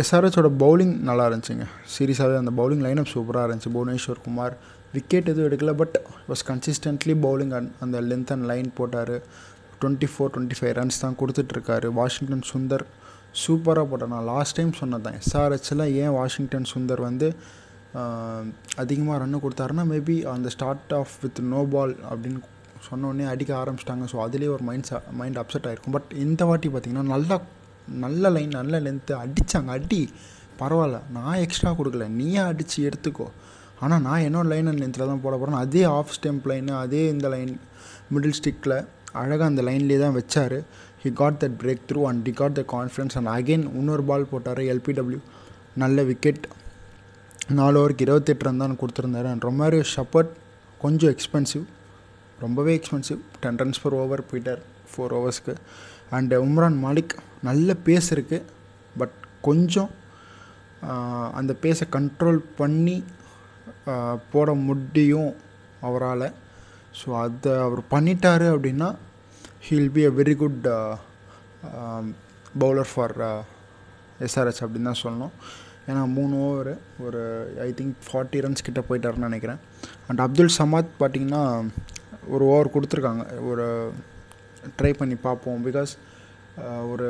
[0.00, 1.66] எஸ்ஆர்ஹெச்சோட பவுலிங் நல்லா இருந்துச்சுங்க.
[1.94, 3.70] சீரியஸாகவே அந்த பவுலிங் லைனப் சூப்பராக இருந்துச்சு.
[3.76, 4.54] புவனேஸ்வர் குமார்
[4.94, 5.96] விக்கெட் எதுவும் எடுக்கல but
[6.30, 9.14] was consistently bowling and அந்த லென்த் அண்ட் லைன் போட்டார்.
[9.80, 11.88] Twenty four twenty five runs தான் கொடுத்துட்ருக்காரு.
[12.00, 12.84] வாஷிங்டன் சுந்தர்
[13.44, 14.12] சூப்பராக போட்டார்.
[14.14, 17.28] நான் லாஸ்ட் டைம் சொன்னதான் எஸ்ஆர்ஹெச்சில் ஏன் வாஷிங்டன் சுந்தர் வந்து
[18.82, 22.40] அதிகமாக ரன்னு கொடுத்தாருன்னா மேபி அந்த start of with no ball அப்படின்னு
[22.88, 24.04] சொன்னோடனே அடிக்க ஆரம்பிச்சிட்டாங்க.
[24.12, 27.38] ஸோ அதுலேயே ஒரு மைண்ட் மைண்ட் அப்செட் ஆகிருக்கும் பட் இந்த வாட்டி பார்த்திங்கன்னா நல்லா
[28.04, 30.00] நல்ல லைன் நல்ல லென்த்து அடித்தாங்க அடி
[30.60, 30.98] பரவாயில்ல.
[31.16, 32.06] நான் எக்ஸ்ட்ரா கொடுக்கல.
[32.18, 33.26] நீயே அடித்து எடுத்துக்கோ.
[33.80, 37.28] ஆனால் நான் என்னோட லைன் அண்ட் லென்த்தில் தான் போட போகிறேன் அதே ஆஃப் ஸ்டெம்ப் லைனு அதே இந்த
[37.34, 37.52] லைன்
[38.14, 38.76] மிடில் ஸ்டிக்கில்
[39.20, 40.56] அழகாக அந்த லைன்லேயே தான் வச்சார்.
[41.02, 44.62] He got that break through and D got the confidence and again இன்னொரு பால் போட்டார்
[44.72, 45.20] எல்பிடபிள்யூ
[45.82, 46.46] நல்ல விக்கெட்
[47.58, 49.28] நாலு ஓவருக்கு இருபத்தெட்டு ரன் தான் கொடுத்துருந்தாரு.
[49.32, 50.32] அண்ட் ரொமாரியோ ஷப்பர்ட்
[50.78, 51.64] கொஞ்சம் எக்ஸ்பென்சிவ்
[52.40, 54.62] ரொம்பவே expensive ten runs per over போயிட்டார்.
[54.90, 55.54] ஃபோர் ஓவர்ஸ்க்கு
[56.16, 57.14] அண்டு உம்ரான் மாலிக்
[57.48, 58.46] நல்ல பேஸ் இருக்குது
[59.00, 59.16] பட்
[59.46, 59.90] கொஞ்சம்
[60.88, 62.96] uh, அந்த பேஸை கண்ட்ரோல் பண்ணி
[63.92, 65.32] uh, போட முடியும்
[65.88, 66.28] அவரால்.
[66.98, 68.88] ஸோ அதை அவர் பண்ணிட்டாரு அப்படின்னா
[69.66, 70.64] he'll be a very good
[72.62, 73.14] bowler for
[74.26, 75.34] SRH அப்படின்னு தான் சொல்லணும்.
[75.88, 76.72] ஏன்னா மூணு ஓவர்
[77.06, 77.20] ஒரு
[77.66, 79.60] ஐ திங்க் ஃபார்ட்டி ரன்ஸ் கிட்டே போயிட்டாருன்னு நினைக்கிறேன்.
[80.08, 81.42] அண்ட் அப்துல் சமாத் பார்த்திங்கன்னா
[82.34, 83.24] ஒரு ஓவர் கொடுத்துருக்காங்க.
[83.50, 83.66] ஒரு
[84.78, 85.60] ட்ரை பண்ணி பார்ப்போம்.
[85.68, 85.92] பிகாஸ்
[86.62, 87.08] uh, ஒரு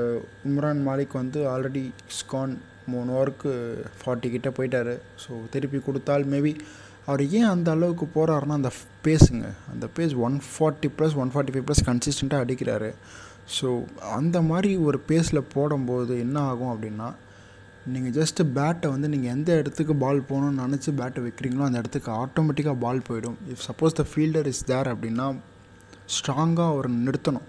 [0.48, 1.84] உம்ரான் மாலிக் வந்து ஆல்ரெடி
[2.18, 2.54] ஸ்கான்
[2.92, 3.52] மூணு ஓவருக்கு
[4.00, 4.92] ஃபார்ட்டி கிட்டே போயிட்டார்.
[5.22, 6.52] ஸோ திருப்பி கொடுத்தால் மேபி
[7.08, 8.70] அவர் ஏன் அந்த அளவுக்கு போகிறாருன்னா அந்த
[9.04, 12.90] பேஸுங்க அந்த pace one forty plus one forty five plus கன்சிஸ்டண்ட்டாக அடிக்கிறாரு.
[13.56, 13.68] ஸோ
[14.18, 17.08] அந்த மாதிரி ஒரு பேஸில் போடும்போது என்ன ஆகும் அப்படின்னா
[17.92, 22.78] நீங்கள் ஜஸ்ட்டு பேட்டை வந்து நீங்கள் எந்த இடத்துக்கு பால் போகணும்னு நினச்சி பேட்டை வைக்கிறீங்களோ அந்த இடத்துக்கு ஆட்டோமேட்டிக்காக
[22.84, 23.38] பால் போயிடும்.
[23.52, 25.26] If suppose the fielder is there அப்படின்னா
[26.16, 27.46] ஸ்ட்ராங்காக அவர் நிறுத்தணும்.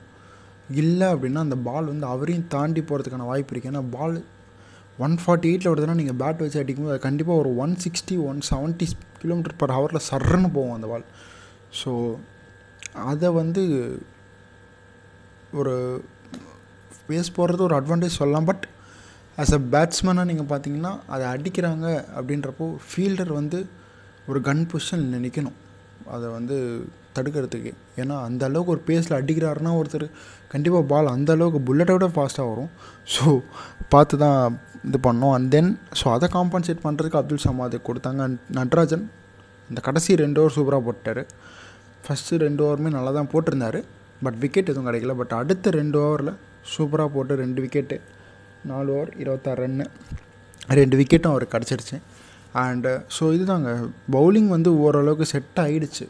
[0.82, 4.18] இல்லை அப்படின்னா அந்த பால் வந்து அவரையும் தாண்டி போகிறதுக்கான வாய்ப்பு இருக்குது ஏன்னா பால்
[5.06, 8.88] ஒன் ஃபார்ட்டி எயிட்டில் வருதுன்னா நீங்கள் பேட் வச்சு அடிக்கும்போது அது கண்டிப்பாக ஒரு one sixty one seventy
[9.22, 11.06] kilometer per ஹவரில் சர்றன்னு போகும் அந்த பால்
[11.82, 11.92] ஸோ
[13.12, 13.64] அதை வந்து
[15.60, 15.74] ஒரு
[17.08, 18.48] பேஸ் போடுறது ஒரு அட்வான்டேஜ் சொல்லலாம்.
[18.52, 18.66] பட்
[19.38, 23.60] ஆஸ் அ பேட்ஸ்மேனாக நீங்கள் பார்த்தீங்கன்னா அதை அடிக்கிறாங்க அப்படின்றப்போ ஃபீல்டர் வந்து
[24.32, 25.58] ஒரு கன் பொசிஷன் நிற்கணும்
[26.16, 26.58] அதை வந்து
[27.20, 27.74] தடுக்கிறதுக்கு.
[28.02, 30.08] ஏன்னா அந்த அளவுக்கு ஒரு பேஸில் அடிக்கிறாருன்னா ஒருத்தர்
[30.54, 32.72] கண்டிப்பாக பால் அந்த அளவுக்கு புல்லட்டை விட ஃபாஸ்ட்டாக வரும்.
[33.14, 33.24] ஸோ
[33.94, 34.40] பார்த்து தான்
[34.88, 35.34] இது பண்ணோம்.
[35.38, 38.22] அண்ட் தென் ஸோ அதை காம்பன்சேட் பண்ணுறதுக்கு அப்துல் சமாத் கொடுத்தாங்க.
[38.28, 39.06] அண்ட் நட்ராஜன்
[39.70, 41.24] இந்த கடைசி ரெண்டு ஓவர் சூப்பராக போட்டார்
[42.06, 43.80] ஃபஸ்ட்டு ரெண்டு ஓவருமே நல்லா தான் போட்டிருந்தார்.
[44.26, 45.16] பட் விக்கெட் எதுவும் கிடைக்கல.
[45.22, 46.34] பட் அடுத்த ரெண்டு ஓவரில்
[46.74, 47.98] சூப்பராக போட்டு ரெண்டு விக்கெட்டு
[48.70, 49.86] நாலு ஓவர் இருபத்தாறு ரன்னு
[50.80, 51.98] ரெண்டு விக்கெட்டும் அவருக்கு கிடச்சிருச்சு.
[52.62, 53.70] அண்டு ஸோ இதுதாங்க.
[54.16, 56.06] பவுலிங் வந்து ஓரளவுக்கு செட் ஆகிடுச்சு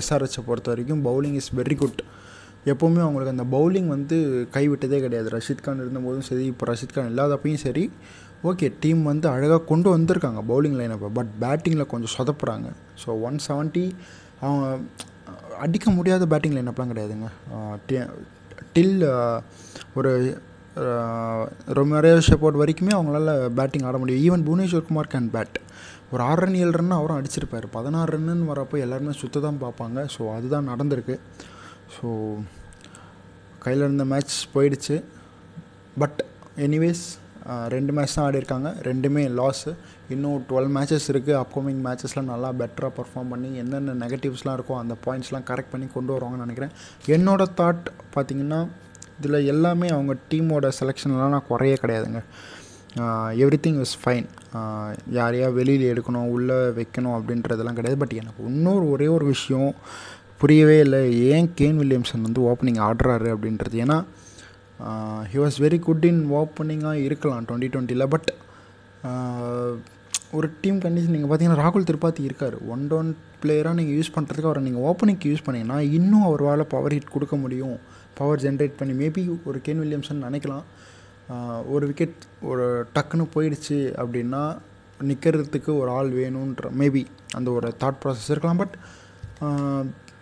[0.00, 2.02] எஸ்ஆர்ஹெச்சை பொறுத்த வரைக்கும் பவுலிங் இஸ் வெரி குட்
[2.72, 4.16] எப்போவுமே அவங்களுக்கு அந்த பவுலிங் வந்து
[4.56, 5.28] கைவிட்டதே கிடையாது.
[5.36, 7.84] ரஷித் கான் இருந்தபோதும் சரி இப்போ ரஷித் கான் இல்லாதப்பையும் சரி
[8.50, 12.68] ஓகே டீம் வந்து அழகாக கொண்டு வந்திருக்காங்க பவுலிங் லைனப்பை பட் பேட்டிங்கில் கொஞ்சம் சொதப்புறாங்க.
[13.02, 13.84] ஸோ ஒன் செவன்ட்டி
[14.44, 14.64] அவங்க
[15.64, 17.28] அடிக்க முடியாத பேட்டிங் லைனப்லாம் கிடையாதுங்க.
[18.76, 18.96] டில்
[19.98, 20.12] ஒரு
[21.78, 24.22] ரொமாரியோ ஷெப்போர்ட் வரைக்குமே அவங்களால பேட்டிங் ஆட முடியும்.
[24.26, 25.56] Even Bhuvneshwar Kumar can bat
[26.12, 27.66] ஒரு ஆறு ரன் ஏழு ரன் அவரும் அடிச்சிருப்பார்.
[27.76, 29.98] பதினாறு ரன்னுன்னு வரப்போ எல்லாருமே சுத்த தான் பார்ப்பாங்க.
[30.14, 31.16] ஸோ அதுதான் நடந்திருக்கு.
[31.94, 32.08] ஸோ
[33.64, 34.96] கையில் இருந்த மேட்ச் போயிடுச்சு.
[36.02, 36.20] பட்
[36.66, 37.04] எனிவேஸ்
[37.74, 39.70] ரெண்டு மேட்ச் தான் ஆடிருக்காங்க ரெண்டுமே லாஸு
[40.14, 45.46] இன்னும் டுவெல் மேட்சஸ் இருக்குது அப்கமிங் மேட்சஸ்லாம் நல்லா பெட்டராக பர்ஃபார்ம் பண்ணி என்னென்ன நெகட்டிவ்ஸ்லாம் இருக்கோ அந்த பாயிண்ட்ஸ்லாம்
[45.50, 46.74] கரெக்ட் பண்ணி கொண்டு வருவாங்கன்னு நினைக்கிறேன்.
[47.16, 48.60] என்னோடய தாட் பார்த்திங்கன்னா
[49.20, 52.22] இதில் எல்லாமே அவங்க டீமோட செலெக்ஷன்லாம் நான் குறைய கிடையாதுங்க.
[53.42, 54.26] எவ்ரி திங் இஸ் ஃபைன்
[55.18, 58.00] யாரையா வெளியில் எடுக்கணும் உள்ளே வைக்கணும் அப்படின்றதெல்லாம் கிடையாது.
[58.02, 59.70] பட் எனக்கு இன்னொரு ஒரே ஒரு விஷயம்
[60.40, 61.00] புரியவே இல்லை.
[61.34, 63.76] ஏன் கேன் வில்லியம்சன் வந்து ஓப்பனிங் ஆடுறாரு அப்படின்றது?
[63.84, 63.98] ஏன்னா
[65.32, 68.30] he was very good in ஓப்பனிங்காக இருக்கலாம் டுவெண்ட்டி டுவெண்ட்டியில் பட்
[70.36, 72.54] ஒரு டீம் கண்டிஷன் நீங்கள் பார்த்தீங்கன்னா ராகுல் திரிபாதி இருக்கார்.
[72.74, 73.10] ஒன் டவுன்
[73.42, 77.76] பிளேயராக நீங்கள் யூஸ் பண்ணுறதுக்கு அவரை நீங்கள் ஓப்பனிங்க்கு யூஸ் பண்ணிங்கன்னா இன்னும் அவரால் பவர் ஹிட் கொடுக்க முடியும்.
[78.20, 80.64] பவர் ஜென்ரேட் பண்ணி மேபி ஒரு கேன் வில்லியம்சன் நினைக்கலாம்.
[81.74, 84.42] ஒரு விக்கெட் ஒரு டக்குன்னு போயிடுச்சு அப்படின்னா
[85.10, 87.02] நிற்கிறதுக்கு ஒரு ஆள் வேணுன்ற மேபி
[87.36, 88.60] அந்த ஒரு தாட் ப்ராசஸ் இருக்கலாம்.
[88.62, 88.74] பட்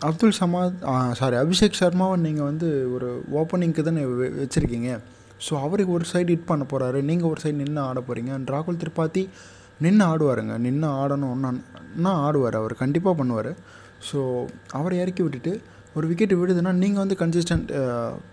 [0.09, 0.77] அப்துல் சமாத்
[1.21, 3.09] சாரி அபிஷேக் சர்மாவை நீங்கள் வந்து ஒரு
[3.41, 4.05] ஓப்பனிங்க்கு தானே
[4.43, 4.91] வச்சுருக்கீங்க.
[5.47, 8.81] ஸோ அவருக்கு ஒரு சைடு ஹிட் பண்ண போகிறாரு நீங்கள் ஒரு சைடு நின்று ஆட போகிறீங்க அண்ட் ராகுல்
[8.83, 9.25] திரிபாதி
[9.85, 10.55] நின்று ஆடுவாருங்க.
[10.67, 12.57] நின்று ஆடணும்னா ஆடுவார்.
[12.63, 13.53] அவர் கண்டிப்பாக பண்ணுவார்.
[14.09, 14.19] ஸோ
[14.79, 15.53] அவரை இறக்கி விட்டுட்டு
[15.99, 17.71] ஒரு விக்கெட் விடுதுன்னா நீங்கள் வந்து கன்சிஸ்டன்ட்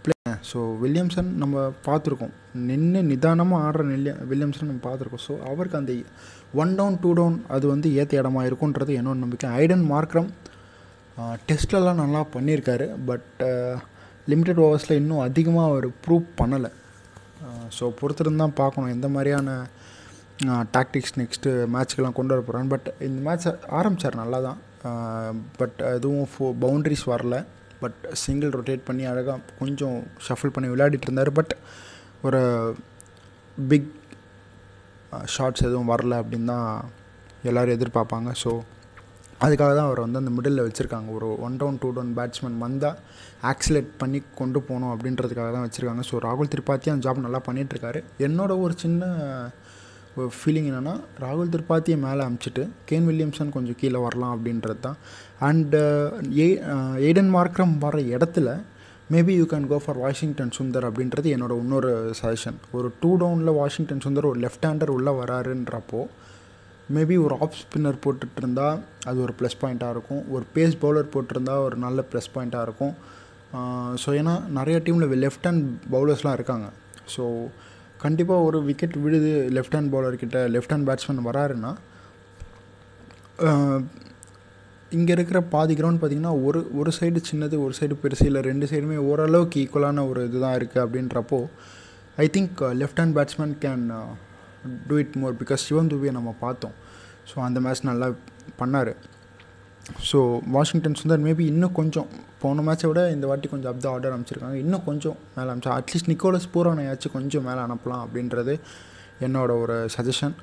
[0.03, 0.15] பிளே
[0.49, 2.33] ஸோ வில்லியம்சன் நம்ம பார்த்துருக்கோம்.
[2.69, 5.23] நின்று நிதானமாக ஆடுற நில்லிய வில்லியம்சன் நம்ம பார்த்துருக்கோம்.
[5.27, 5.93] ஸோ அவருக்கு அந்த
[6.61, 9.49] ஒன் டவுன் டூ டவுன் அது வந்து ஏற்ற இடமா இருக்குன்றது என்னோட நம்பிக்கை.
[9.61, 10.29] ஐடன் மார்க்ரம்
[11.49, 12.87] டெஸ்ட்லலாம் நல்லா பண்ணியிருக்காரு.
[13.09, 13.41] பட்
[14.31, 16.71] லிமிட்டட் ஓவர்ஸில் இன்னும் அதிகமாக அவர் ப்ரூவ் பண்ணலை.
[17.77, 18.93] ஸோ பொறுத்திருந்து தான் பார்க்கணும்.
[18.97, 19.49] எந்த மாதிரியான
[20.75, 23.47] டாக்டிக்ஸ் நெக்ஸ்ட்டு மேட்ச்க்கெலாம் கொண்டு வர போகிறான் பட் இந்த மேட்ச்
[23.79, 24.59] ஆரம்பித்தார் நல்லா தான்
[25.59, 27.35] பட் எதுவும் ஃபோ பவுண்ட்ரிஸ் வரல.
[27.81, 31.31] பட் சிங்கிள் ரொட்டேட் பண்ணி அழகாக கொஞ்சம் ஷஃபிள் பண்ணி விளையாடிட்டு இருந்தார்.
[31.39, 31.53] பட்
[32.27, 32.41] ஒரு
[33.71, 33.91] பிக்
[35.33, 36.69] ஷார்ட்ஸ் எதுவும் வரல அப்படின்னு தான்
[37.49, 38.29] எல்லோரும் எதிர்பார்ப்பாங்க.
[38.43, 38.51] ஸோ
[39.45, 41.09] அதுக்காக தான் அவர் வந்து அந்த மிடில் வச்சுருக்காங்க.
[41.17, 42.97] ஒரு one down two down batsman வந்தால்
[43.51, 46.03] ஆக்சிலேட் பண்ணி கொண்டு போகணும் அப்படின்றதுக்காக தான் வச்சுருக்காங்க.
[46.09, 49.11] ஸோ ராகுல் திரிபாத்தி அந்த ஜாப் நல்லா பண்ணிகிட்ருக்காரு என்னோட ஒரு சின்ன
[50.38, 54.97] ஃபீலிங் என்னென்னா ராகுல் திரிபாத்தியை மேலே அமுச்சிட்டு கேன் வில்லியம்சன் கொஞ்சம் கீழே வரலாம் அப்படின்றது தான்.
[55.47, 55.82] அண்டு
[56.43, 56.47] ஏ
[57.08, 58.56] ஏடன் மார்க்ரம் வர இடத்துல
[59.15, 64.03] maybe you can go for Washington Sundar அப்படின்றது என்னோட இன்னொரு சஜஷன் ஒரு டூ டவுனில் வாஷிங்டன்
[64.06, 66.01] சுந்தர் ஒரு லெஃப்ட் ஹேண்டர் உள்ளே வராருன்றப்போ
[66.95, 68.77] மேபி ஒரு ஆஃப் ஸ்பின்னர் போட்டுட்டு இருந்தால்
[69.10, 70.21] அது ஒரு ப்ளஸ் பாயிண்ட்டாக இருக்கும்.
[70.36, 72.93] ஒரு பேஸ் பவுலர் போட்டிருந்தா ஒரு நல்ல ப்ளஸ் பாயிண்ட்டாக இருக்கும்.
[74.03, 76.67] ஸோ ஏன்னா நிறைய டீமில் லெஃப்ட் ஹேண்ட் பவுலர்ஸ்லாம் இருக்காங்க.
[77.15, 77.23] ஸோ
[78.03, 81.71] கண்டிப்பாக ஒரு விக்கெட் விழுது லெஃப்ட் ஹேண்ட் பவுலர்கிட்ட லெஃப்ட் ஹேண்ட் பேட்ஸ்மேன் வராருன்னா
[84.91, 88.97] இங்கே இருக்கிற பாதி கிரவுண்ட் பார்த்திங்கன்னா ஒரு ஒரு சைடு சின்னது ஒரு சைடு பெருசு இல்லை ரெண்டு சைடுமே
[89.10, 91.39] ஓரளவுக்கு ஈக்குவலான ஒரு இதுதான் இருக்குது அப்படின்றப்போ
[92.23, 93.83] I think left hand batsman can
[94.88, 96.75] do it more because Shivam துபியை நம்ம பார்த்தோம்.
[97.29, 98.07] ஸோ அந்த மேட்ச் நல்லா
[98.60, 98.91] பண்ணார்.
[100.10, 100.19] ஸோ
[100.55, 102.10] வாஷிங்டன் சுந்தர் மேபி இன்னும் கொஞ்சம்
[102.47, 106.51] போன மேட்சை விட இந்த வாட்டி கொஞ்சம் அப் ஆர்டர் அமைச்சிருக்காங்க இன்னும் கொஞ்சம் மேலே அமைச்சா அட்லீஸ்ட் நிக்கோலஸ்
[106.53, 108.55] பூரானையாச்சும் கொஞ்சம் மேலே அனுப்பலாம் அப்படின்றது
[109.25, 110.38] என்னோடய ஒரு suggestion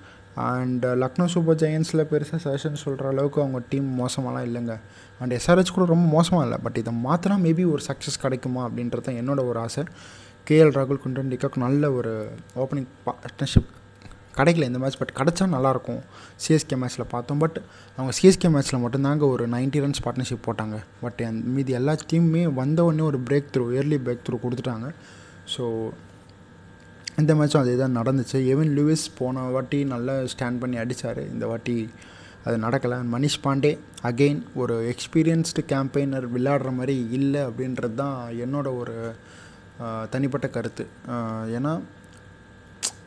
[0.44, 4.74] and uh, Lucknow Super ஜெயன்ஸில் பெருசாக சஜஷன் சொல்கிற அளவுக்கு அவங்க டீம் மோசமாலாம் இல்லைங்க.
[5.20, 9.20] அண்ட் எஸ்ஆர்ஹெச் கூட ரொம்ப மோசமாக இல்லை பட் இதை மாற்றினா மேபி ஒரு சக்ஸஸ் கிடைக்குமா அப்படின்றது தான்
[9.20, 9.84] என்னோடய ஒரு ஆசை.
[10.46, 12.14] கேஎல் ராகுல் குண்டன் டிகாக் நல்ல ஒரு
[12.64, 13.70] ஓப்பனிங் பார்ட்னர்ஷிப்
[14.38, 16.00] கிடைக்கல இந்த மேட்ச் பட் கிடச்சா நல்லாயிருக்கும்.
[16.44, 17.40] சிஎஸ்கே மேட்ச்சில் பார்த்தோம்.
[17.44, 17.58] பட்
[17.96, 20.78] அவங்க சிஎஸ்கே மேட்ச்சில் மட்டும்தாங்க ஒரு நைன்ட்டி ரன்ஸ் பார்ட்னர்ஷிப் போட்டாங்க.
[21.04, 21.20] பட்
[21.56, 24.88] மீதி எல்லா டீமுமே வந்த உடனே ஒரு break through early break through கொடுத்துட்டாங்க.
[25.54, 25.64] ஸோ
[27.20, 28.38] இந்த மேட்சும் அதே தான் நடந்துச்சு.
[28.52, 31.76] எவன் லூவிஸ் போன வாட்டி நல்லா ஸ்டாண்ட் பண்ணி அடித்தார் இந்த வாட்டி
[32.46, 32.96] அது நடக்கலை.
[33.12, 33.70] மனிஷ் பாண்டே
[34.08, 38.96] அகெயின் ஒரு எக்ஸ்பீரியன்ஸ்டு கேம்பெயினர் விளையாடுற மாதிரி இல்லை அப்படின்றது தான் என்னோட ஒரு
[40.14, 40.84] தனிப்பட்ட கருத்து.
[41.58, 41.72] ஏன்னா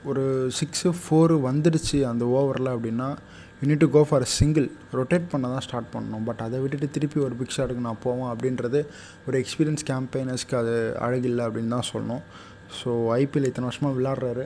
[0.09, 0.23] ஒரு
[0.59, 3.07] சிக்ஸு ஃபோரு வந்துடுச்சு அந்த ஓவரில் அப்படின்னா
[3.61, 4.67] you need to go for single
[4.97, 6.25] rotate பண்ண தான் ஸ்டார்ட் பண்ணணும்.
[6.27, 8.79] பட் அதை விட்டுட்டு திருப்பி ஒரு பிக் ஷாட்டுக்கு நான் போவேன் அப்படின்றது
[9.27, 12.23] ஒரு எக்ஸ்பீரியன்ஸ் கேம்பெயினர்ஸ்க்கு அது அழகில்லை அப்படின்னு தான் சொல்லணும்.
[12.79, 12.89] ஸோ
[13.21, 14.45] ஐபிஎல் இத்தனை வருஷமாக விளாட்றாரு.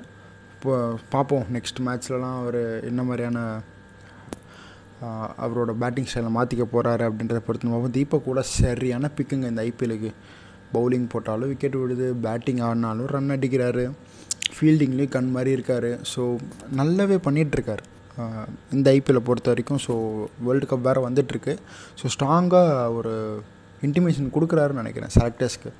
[0.56, 0.74] இப்போ
[1.16, 1.46] பார்ப்போம்.
[1.56, 3.40] நெக்ஸ்ட் மேட்ச்லலாம் அவர் என்ன மாதிரியான
[5.44, 7.96] அவரோட பேட்டிங் ஸ்டைலை மாற்றிக்க போகிறாரு அப்படின்றத பொறுத்து பார்ப்போம்.
[7.98, 10.12] தீபக் கூட சரியான பிக்குங்க இந்த ஐபிஎலுக்கு
[10.76, 13.86] பவுலிங் போட்டாலும் விக்கெட் விடுது பேட்டிங் ஆடினாலும் ரன் அடிக்கிறாரு.
[14.56, 15.90] ஃபீல்டிங்லேயும் கண் மாதிரி இருக்கார்.
[16.14, 16.22] ஸோ
[16.80, 17.84] நல்லாவே பண்ணிகிட்ருக்கார்
[18.76, 19.94] இந்த ஐபிஎல்லை பொறுத்த வரைக்கும் ஸோ
[20.46, 21.54] வேர்ல்டு கப் வேறு வந்துட்டுருக்கு.
[22.00, 23.14] ஸோ ஸ்ட்ராங்காக ஒரு
[23.88, 25.72] இன்டிமேஷன் கொடுக்குறாருன்னு நினைக்கிறேன் செலக்டர்ஸ்க்கு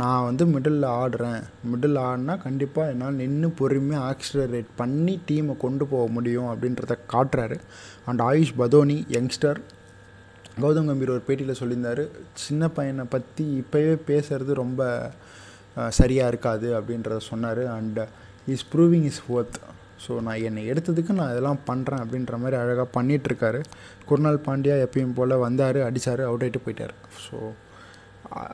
[0.00, 1.42] நான் வந்து மிடில் ஆடுறேன்.
[1.72, 7.56] மிடில் ஆடினா கண்டிப்பாக என்னால் நின்று பொறுமையாக ஆக்சிலரேட் பண்ணி டீமை கொண்டு போக முடியும் அப்படின்றத காட்டுறாரு.
[8.08, 9.60] அண்ட் ஆயுஷ் பதோனி யங்ஸ்டர்
[10.64, 12.02] கௌதம் கம்பீர் ஒரு பேட்டியில் சொல்லியிருந்தார்
[12.44, 14.82] சின்ன பையனை பற்றி இப்போவே பேசுகிறது ரொம்ப
[15.98, 17.62] சரியாக இருக்காது அப்படின்றத சொன்னார்.
[17.78, 18.00] And
[18.54, 19.58] is proving is worth
[20.04, 23.60] so நான் என்னை எடுத்ததுக்கு நான் இதெல்லாம் பண்ணுறேன் அப்படின்ற மாதிரி அழகாக பண்ணிகிட்ருக்காரு
[24.08, 26.94] குருநாள் பாண்டியா எப்பயும் போல் வந்தார் அடித்தார் அவுட் ஆகிட்டு போயிட்டார்.
[27.24, 27.36] ஸோ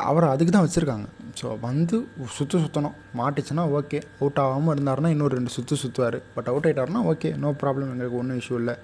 [0.09, 1.07] அவரை அதுக்கு தான் வச்சுருக்காங்க.
[1.41, 1.97] ஸோ வந்து
[2.37, 3.99] சுற்று சுற்றணும் மாட்டுச்சுன்னா ஓகே.
[4.21, 7.31] அவுட் ஆகாமல் இருந்தாருன்னா இன்னொரு ரெண்டு சுற்று சுற்றுவார் பட் அவுட் ஆகிட்டாருன்னா ஓகே.
[7.45, 8.75] நோ ப்ராப்ளம் எங்களுக்கு ஒன்றும் இஷ்யூ இல்லை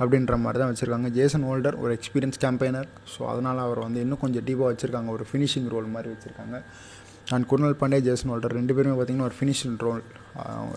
[0.00, 1.10] அப்படின்ற மாதிரி தான் வச்சுருக்காங்க.
[1.18, 5.10] ஜேசன் ஹோல்டர் ஒரு எக்ஸ்பீரியன்ஸ் கேம்பெயினர் ஸோ அதனால் அவர் வந்து இன்னும் கொஞ்சம் டீப்பாக வச்சுருக்காங்க.
[5.16, 6.58] ஒரு ஃபினிஷிங் ரோல் மாதிரி வச்சுருக்காங்க.
[7.34, 10.02] And Krunal Pandey Jason Holder ரெண்டு பேருமே பார்த்திங்கன்னா ஒரு ஃபினிஷிங் ரோல்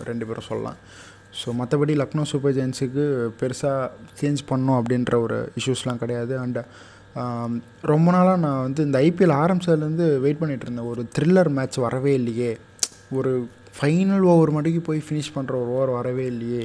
[0.08, 0.78] ரெண்டு பேரும் சொல்லலாம்.
[1.40, 3.04] ஸோ மற்றபடி லக்னோ சூப்பர் ஜெயின்ஸுக்கு
[3.40, 3.90] பெருசாக
[4.20, 6.34] சேஞ்ச் பண்ணணும் அப்படின்ற ஒரு இஷ்யூஸ்லாம் கிடையாது.
[6.44, 6.58] அண்ட்
[7.92, 10.90] ரொம்ப நாளாக நான் வந்து இந்த ஐபிஎல் ஆரம்பிச்சதுலேருந்து வெயிட் பண்ணிகிட்டு இருந்தேன்.
[10.92, 12.52] ஒரு த்ரில்லர் மேட்ச் வரவே இல்லையே.
[13.18, 13.32] ஒரு
[13.78, 16.64] ஃபைனல் ஓவர் மட்டுக்கு போய் ஃபினிஷ் பண்ணுற ஒரு ஓவர் வரவே இல்லையே.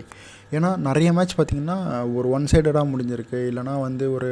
[0.57, 1.77] ஏன்னா நிறைய மேட்ச் பார்த்திங்கன்னா
[2.17, 3.39] ஒரு ஒன் சைடடாக முடிஞ்சிருக்கு.
[3.51, 4.29] இல்லைனா வந்து ஒரு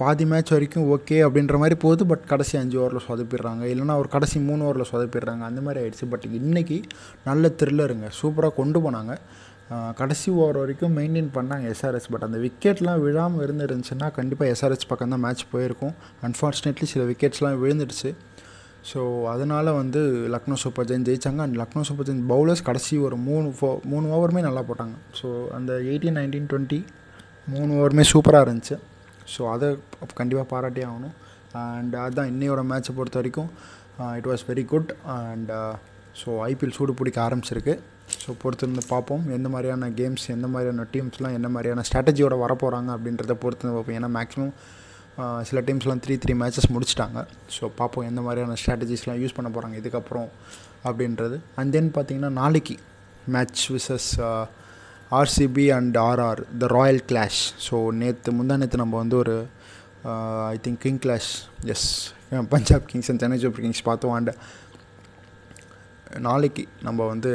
[0.00, 3.62] பாதி மேட்ச் வரைக்கும் ஓகே அப்படின்ற மாதிரி போகுது பட் கடைசி அஞ்சு ஓவரில் சொதப்பிடுறாங்க.
[3.72, 5.42] இல்லைனா ஒரு கடைசி மூணு ஓவரில் சொதப்பிடுறாங்க.
[5.50, 6.06] அந்த மாதிரி ஆயிடுச்சு.
[6.12, 6.78] பட் இன்றைக்கி
[7.28, 9.14] நல்ல த்ரில்லருங்க சூப்பராக கொண்டு போனாங்க.
[10.00, 15.22] கடைசி ஓவர் வரைக்கும் மெயின்டைன் பண்ணாங்க எஸ்ஆர்எஸ் பட் அந்த விக்கெட்லாம் விழாமல் இருந்துருந்துச்சுன்னா கண்டிப்பாக எஸ்ஆர்எஸ் பக்கம் தான்
[15.26, 15.94] மேட்ச் போயிருக்கும்.
[16.28, 18.10] அன்ஃபார்ச்சுனேட்லி சில விக்கெட்ஸ்லாம் விழுந்துடுச்சு.
[18.90, 19.00] ஸோ
[19.32, 20.00] அதனால் வந்து
[20.34, 24.42] Lucknow super Jain ஜெயித்தாங்க and Lucknow Super Giant bowlers கடைசி ஒரு மூணு ஃபோ மூணு ஓவருமே
[24.48, 24.96] நல்லா போட்டாங்க.
[25.20, 26.80] ஸோ அந்த எயிட்டீன் நைன்டீன் டுவெண்ட்டி
[27.54, 28.78] மூணு ஓவருமே சூப்பராக இருந்துச்சு.
[29.34, 29.68] ஸோ அதை
[30.20, 31.14] கண்டிப்பாக பாராட்டி ஆகணும்.
[31.62, 33.50] அண்ட் அதுதான் இன்னையோட மேட்ச்சை பொறுத்த வரைக்கும்
[34.18, 35.50] it was very good and
[36.20, 37.74] so IPL சூடு பிடிக்க ஆரம்பிச்சிருக்கு.
[38.22, 39.22] ஸோ பொறுத்திருந்து பார்ப்போம்.
[39.36, 43.96] எந்த மாதிரியான கேம்ஸ் எந்த மாதிரியான டீம்ஸ்லாம் என்ன மாதிரியான ஸ்ட்ராட்டஜியோட வரப்போகிறாங்க அப்படின்றத பொறுத்து பார்ப்போம்.
[43.98, 44.54] ஏன்னா மேக்ஸிமம்
[45.22, 47.20] uh, சில டீம்ஸ்லாம் த்ரீ த்ரீ மேட்சஸ் முடிச்சிட்டாங்க.
[47.56, 50.28] ஸோ பார்ப்போம் எந்த மாதிரியான ஸ்ட்ராட்டஜிஸ்லாம் யூஸ் பண்ண போகிறாங்க இதுக்கப்புறம்
[50.88, 51.38] அப்படின்றது.
[51.60, 52.76] அண்ட் தென் பார்த்தீங்கன்னா நாளைக்கு
[53.36, 54.10] match versus
[55.18, 59.36] RCB and RR the royal clash so நேற்று முந்தா நேற்று நம்ம வந்து ஒரு
[60.52, 61.30] I think king clash
[61.74, 61.88] as
[62.54, 64.14] Punjab Kings and Chennai Super Kings பார்த்தோம்.
[64.18, 64.30] அண்ட்
[66.28, 67.32] நாளைக்கு நம்ம வந்து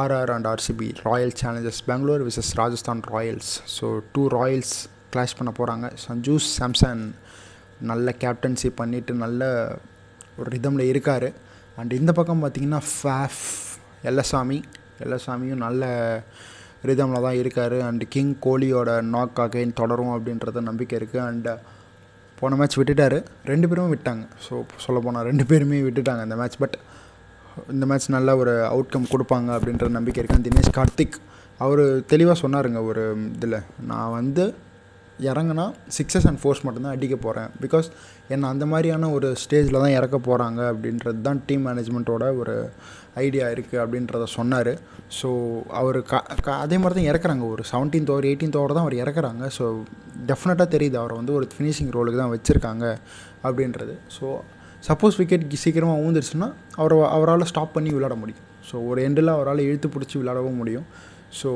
[0.00, 4.74] RR and RCB Royal Challengers Bangalore versus Rajasthan Royals so two royals
[5.14, 7.02] clash பண்ண போகிறாங்க சஞ்சு சாம்சன்
[7.90, 9.42] நல்ல கேப்டன்சி பண்ணிவிட்டு நல்ல
[10.38, 11.28] ஒரு ரிதமில் இருக்கார்.
[11.80, 13.42] அண்ட் இந்த பக்கம் பார்த்திங்கன்னா ஃபேஃப்
[14.10, 14.58] எல்லசாமி
[15.04, 15.84] எல்லசாமியும் நல்ல
[16.88, 17.76] ரிதமில் தான் இருக்கார்.
[17.88, 21.58] அண்ட் கிங் கோலியோட நாக் அகைன் தொடரும் அப்படின்றத நம்பிக்கை இருக்குது அண்டு uh,
[22.38, 23.18] போன மேட்ச் விட்டுட்டார்.
[23.50, 24.24] ரெண்டு பேரும் விட்டாங்க.
[24.46, 24.54] ஸோ
[24.84, 26.76] சொல்ல போனால் ரெண்டு பேருமே விட்டுட்டாங்க இந்த மேட்ச் பட்
[27.74, 31.18] இந்த மேட்ச் நல்ல ஒரு அவுட்கம் கொடுப்பாங்க அப்படின்ற நம்பிக்கை இருக்குது தினேஷ் கார்த்திக்
[31.60, 33.04] அவர் தெளிவாக சொன்னாருங்க ஒரு
[33.36, 33.58] இதில்
[33.90, 34.44] நான் வந்து
[35.28, 35.64] இறங்கினா
[35.96, 37.86] சிக்ஸஸ் அண்ட் ஃபோர்ஸ் மட்டும்தான் அடிக்க போகிறேன் பிகாஸ்
[38.34, 42.54] என்னை அந்த மாதிரியான ஒரு ஸ்டேஜில் தான் இறக்க போகிறாங்க அப்படின்றது தான் டீம் மேனேஜ்மெண்ட்டோட ஒரு
[43.24, 44.72] ஐடியா இருக்குது அப்படின்றத சொன்னார்.
[45.20, 45.28] ஸோ
[45.80, 47.44] அவர் க அதே மாதிரி தான் இறக்குறாங்க.
[47.54, 49.44] ஒரு செவன்டீன்த் ஓவர் எயிட்டீன்த் ஓவர் தான் அவர் இறக்குறாங்க.
[49.56, 49.64] ஸோ
[50.30, 52.84] டெஃபினட்டாக தெரியுது அவரை வந்து ஒரு ஃபினிஷிங் ரோலுக்கு தான் வச்சுருக்காங்க
[53.48, 53.96] அப்படின்றது.
[54.16, 54.26] ஸோ
[54.88, 56.50] சப்போஸ் விக்கெட் சீக்கிரமாக ஊந்துருச்சுன்னா
[56.80, 58.46] அவரை அவரால் ஸ்டாப் பண்ணி விளையாட முடியும்.
[58.68, 60.86] ஸோ ஒரு எண்டில் அவரால் இழுத்து பிடிச்சி விளையாடவும் முடியும்.
[61.40, 61.50] ஸோ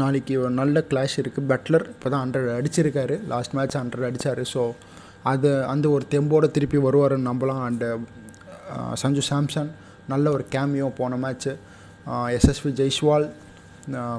[0.00, 3.14] நாளைக்கு ஒரு நல்ல கிளாஷ் இருக்குது பட்லர் இப்போ தான் ஹண்ட்ரட் அடிச்சிருக்காரு.
[3.32, 4.62] லாஸ்ட் மேட்ச் ஹண்ட்ரட் அடித்தார் ஸோ
[5.30, 7.62] அது அந்த ஒரு தெம்போடு திருப்பி வருவாருன்னு நம்பலாம்.
[7.68, 7.88] அண்டு
[9.02, 9.70] சஞ்சு சாம்சன்
[10.12, 11.52] நல்ல ஒரு கேமியோ போன மேட்ச்சு
[12.36, 13.26] எஸ்எஸ்வி ஜெய்ஸ்வால்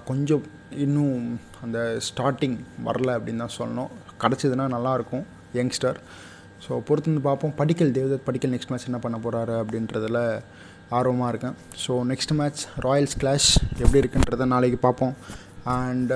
[0.09, 0.43] கொஞ்சம்
[0.85, 1.17] இன்னும்
[1.63, 2.57] அந்த ஸ்டார்டிங்
[2.87, 3.91] வரல அப்படின்னு தான் சொல்லணும்.
[4.23, 5.25] கிடச்சிதுன்னா நல்லாயிருக்கும்
[5.59, 5.99] யங்ஸ்டர்
[6.65, 7.53] ஸோ பொறுத்து வந்து பார்ப்போம்.
[7.61, 10.21] படிக்கல் தேவதத் படிக்கல் நெக்ஸ்ட் மேட்ச் என்ன பண்ண போகிறாரு அப்படின்றதில்
[10.97, 11.55] ஆர்வமாக இருக்கேன்.
[11.83, 13.49] So next match royals clash
[13.83, 15.15] எப்படி இருக்குன்றதை நாளைக்கு பார்ப்போம்.
[15.63, 16.13] அண்ட்